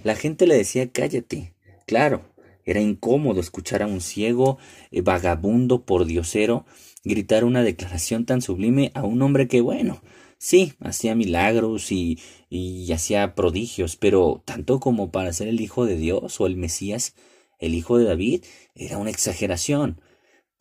La 0.03 0.17
gente 0.17 0.49
le 0.49 0.57
decía, 0.57 0.91
cállate. 0.91 1.55
Claro, 1.87 2.23
era 2.65 2.81
incómodo 2.81 3.41
escuchar 3.41 3.83
a 3.83 3.87
un 3.87 4.01
ciego, 4.01 4.59
eh, 4.91 5.03
vagabundo, 5.03 5.85
por 5.85 6.05
diosero, 6.05 6.67
gritar 7.05 7.45
una 7.45 7.63
declaración 7.63 8.27
tan 8.27 8.43
sublime 8.43 8.91
a 8.95 9.05
un 9.05 9.23
hombre 9.23 9.47
que, 9.47 9.61
bueno, 9.61 10.03
sí, 10.37 10.73
hacía 10.81 11.15
milagros 11.15 11.93
y, 11.93 12.19
y 12.51 12.91
hacía 12.91 13.37
prodigios, 13.37 13.95
pero 13.95 14.43
tanto 14.45 14.81
como 14.81 15.13
para 15.13 15.33
ser 15.33 15.47
el 15.47 15.61
Hijo 15.61 15.87
de 15.87 15.97
Dios 15.97 16.41
o 16.41 16.49
el 16.49 16.57
Mesías, 16.57 17.15
el 17.63 17.75
hijo 17.75 17.97
de 17.97 18.05
David, 18.05 18.45
era 18.75 18.99
una 18.99 19.11
exageración. 19.11 20.01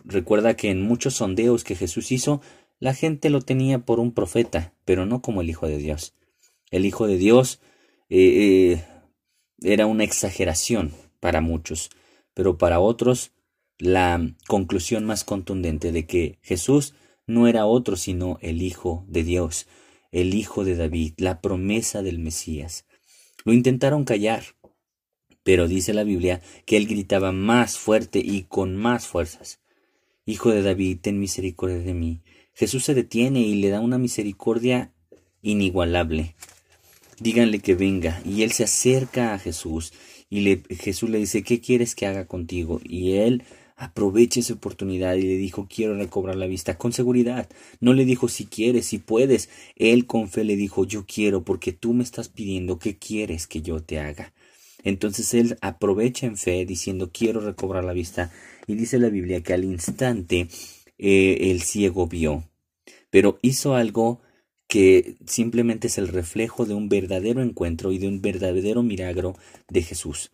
Recuerda 0.06 0.56
que 0.56 0.70
en 0.70 0.82
muchos 0.82 1.16
sondeos 1.16 1.64
que 1.64 1.76
Jesús 1.76 2.12
hizo, 2.12 2.42
la 2.80 2.94
gente 2.94 3.30
lo 3.30 3.42
tenía 3.42 3.80
por 3.80 4.00
un 4.00 4.14
profeta, 4.14 4.74
pero 4.86 5.06
no 5.06 5.22
como 5.22 5.42
el 5.42 5.50
Hijo 5.50 5.68
de 5.68 5.78
Dios. 5.78 6.16
El 6.70 6.86
Hijo 6.86 7.08
de 7.08 7.18
Dios 7.18 7.60
eh, 8.10 8.80
eh, 8.80 8.86
era 9.62 9.86
una 9.86 10.04
exageración 10.04 10.94
para 11.20 11.42
muchos, 11.42 11.90
pero 12.34 12.58
para 12.58 12.80
otros 12.80 13.32
la 13.78 14.36
conclusión 14.48 15.06
más 15.06 15.24
contundente 15.24 15.92
de 15.92 16.06
que 16.06 16.40
Jesús 16.42 16.94
no 17.26 17.48
era 17.48 17.66
otro 17.66 17.96
sino 17.96 18.38
el 18.42 18.62
Hijo 18.62 19.06
de 19.08 19.24
Dios, 19.24 19.68
el 20.12 20.34
Hijo 20.34 20.64
de 20.66 20.76
David, 20.76 21.14
la 21.18 21.42
promesa 21.42 22.02
del 22.02 22.20
Mesías. 22.20 22.86
Lo 23.44 23.54
intentaron 23.54 24.06
callar, 24.06 24.44
pero 25.44 25.68
dice 25.68 25.94
la 25.94 26.04
Biblia 26.04 26.42
que 26.66 26.78
él 26.78 26.88
gritaba 26.88 27.32
más 27.32 27.78
fuerte 27.78 28.20
y 28.20 28.44
con 28.44 28.76
más 28.76 29.08
fuerzas. 29.08 29.60
Hijo 30.26 30.52
de 30.52 30.62
David, 30.62 31.00
ten 31.02 31.20
misericordia 31.20 31.80
de 31.80 31.94
mí. 31.94 32.22
Jesús 32.54 32.84
se 32.84 32.94
detiene 32.94 33.42
y 33.42 33.56
le 33.56 33.70
da 33.70 33.80
una 33.80 33.98
misericordia 33.98 34.92
inigualable. 35.42 36.36
Díganle 37.20 37.60
que 37.60 37.76
venga. 37.76 38.22
Y 38.26 38.44
él 38.44 38.52
se 38.52 38.64
acerca 38.64 39.34
a 39.34 39.40
Jesús 39.40 39.94
y 40.30 40.62
Jesús 40.76 41.10
le 41.10 41.18
dice, 41.18 41.44
¿qué 41.44 41.60
quieres 41.60 41.94
que 41.94 42.06
haga 42.06 42.26
contigo? 42.26 42.80
Y 42.84 43.14
él 43.14 43.44
aprovecha 43.76 44.40
esa 44.40 44.54
oportunidad 44.54 45.16
y 45.16 45.24
le 45.24 45.38
dijo, 45.38 45.68
quiero 45.68 45.96
recobrar 45.96 46.36
la 46.36 46.48
vista 46.48 46.78
con 46.78 46.94
seguridad. 46.94 47.50
No 47.80 47.94
le 47.94 48.06
dijo 48.06 48.30
si 48.30 48.46
quieres, 48.46 48.86
si 48.86 49.00
puedes. 49.00 49.50
Él 49.76 50.06
con 50.06 50.30
fe 50.30 50.44
le 50.44 50.56
dijo, 50.56 50.86
yo 50.86 51.06
quiero 51.06 51.44
porque 51.44 51.74
tú 51.74 51.94
me 51.94 52.04
estás 52.04 52.30
pidiendo, 52.30 52.80
¿qué 52.80 52.98
quieres 52.98 53.48
que 53.48 53.62
yo 53.62 53.82
te 53.82 54.00
haga? 54.00 54.34
Entonces 54.84 55.34
él 55.34 55.58
aprovecha 55.62 56.26
en 56.26 56.38
fe 56.38 56.66
diciendo 56.66 57.12
quiero 57.14 57.40
recobrar 57.42 57.84
la 57.84 57.94
vista 57.94 58.32
y 58.68 58.76
dice 58.76 59.00
la 59.00 59.10
Biblia 59.10 59.42
que 59.42 59.54
al 59.54 59.64
instante 59.64 60.48
eh, 60.98 61.52
el 61.52 61.62
ciego 61.62 62.08
vio, 62.08 62.44
pero 63.10 63.40
hizo 63.42 63.76
algo 63.76 64.22
que 64.68 65.18
simplemente 65.26 65.88
es 65.88 65.98
el 65.98 66.08
reflejo 66.08 66.66
de 66.66 66.74
un 66.74 66.88
verdadero 66.88 67.42
encuentro 67.42 67.92
y 67.92 67.98
de 67.98 68.08
un 68.08 68.22
verdadero 68.22 68.84
milagro 68.84 69.36
de 69.68 69.82
Jesús. 69.82 70.32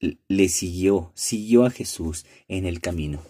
Le 0.00 0.48
siguió, 0.48 1.12
siguió 1.14 1.64
a 1.64 1.70
Jesús 1.70 2.26
en 2.48 2.66
el 2.66 2.80
camino. 2.80 3.22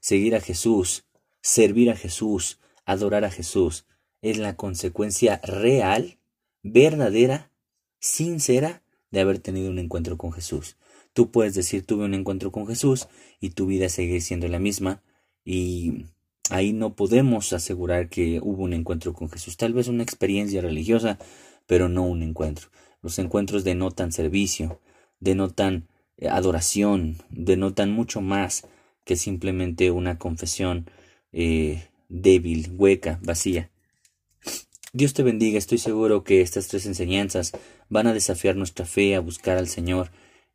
Seguir 0.00 0.36
a 0.36 0.40
Jesús, 0.40 1.06
servir 1.42 1.90
a 1.90 1.96
Jesús, 1.96 2.60
adorar 2.84 3.24
a 3.24 3.30
Jesús, 3.30 3.86
es 4.22 4.38
la 4.38 4.56
consecuencia 4.56 5.40
real, 5.42 6.18
verdadera, 6.62 7.50
sincera 7.98 8.84
de 9.16 9.22
haber 9.22 9.38
tenido 9.38 9.70
un 9.70 9.78
encuentro 9.78 10.18
con 10.18 10.30
Jesús. 10.30 10.76
Tú 11.14 11.30
puedes 11.30 11.54
decir 11.54 11.86
tuve 11.86 12.04
un 12.04 12.12
encuentro 12.12 12.52
con 12.52 12.66
Jesús 12.66 13.08
y 13.40 13.50
tu 13.50 13.64
vida 13.64 13.88
sigue 13.88 14.20
siendo 14.20 14.46
la 14.46 14.58
misma 14.58 15.02
y 15.42 16.04
ahí 16.50 16.74
no 16.74 16.94
podemos 16.96 17.54
asegurar 17.54 18.10
que 18.10 18.40
hubo 18.42 18.64
un 18.64 18.74
encuentro 18.74 19.14
con 19.14 19.30
Jesús. 19.30 19.56
Tal 19.56 19.72
vez 19.72 19.88
una 19.88 20.02
experiencia 20.02 20.60
religiosa, 20.60 21.18
pero 21.66 21.88
no 21.88 22.02
un 22.02 22.22
encuentro. 22.22 22.68
Los 23.00 23.18
encuentros 23.18 23.64
denotan 23.64 24.12
servicio, 24.12 24.82
denotan 25.18 25.88
eh, 26.18 26.28
adoración, 26.28 27.16
denotan 27.30 27.92
mucho 27.92 28.20
más 28.20 28.68
que 29.06 29.16
simplemente 29.16 29.90
una 29.90 30.18
confesión 30.18 30.90
eh, 31.32 31.88
débil, 32.10 32.70
hueca, 32.76 33.18
vacía. 33.22 33.70
Dios 34.92 35.14
te 35.14 35.22
bendiga, 35.22 35.56
estoy 35.56 35.78
seguro 35.78 36.22
que 36.22 36.42
estas 36.42 36.68
tres 36.68 36.84
enseñanzas 36.84 37.52
van 37.88 38.06
a 38.06 38.12
desafiar 38.12 38.56
nuestra 38.56 38.86
fe 38.86 39.14
a 39.14 39.20
buscar 39.20 39.56
al 39.56 39.68
Señor. 39.68 40.10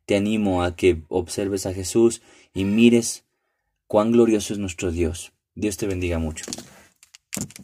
Te 0.06 0.16
animo 0.16 0.62
a 0.62 0.76
que 0.76 1.02
observes 1.08 1.66
a 1.66 1.74
Jesús 1.74 2.22
y 2.54 2.64
mires 2.64 3.24
cuán 3.86 4.12
glorioso 4.12 4.52
es 4.52 4.58
nuestro 4.58 4.90
Dios. 4.90 5.32
Dios 5.54 5.76
te 5.76 5.86
bendiga 5.86 6.18
mucho. 6.18 6.44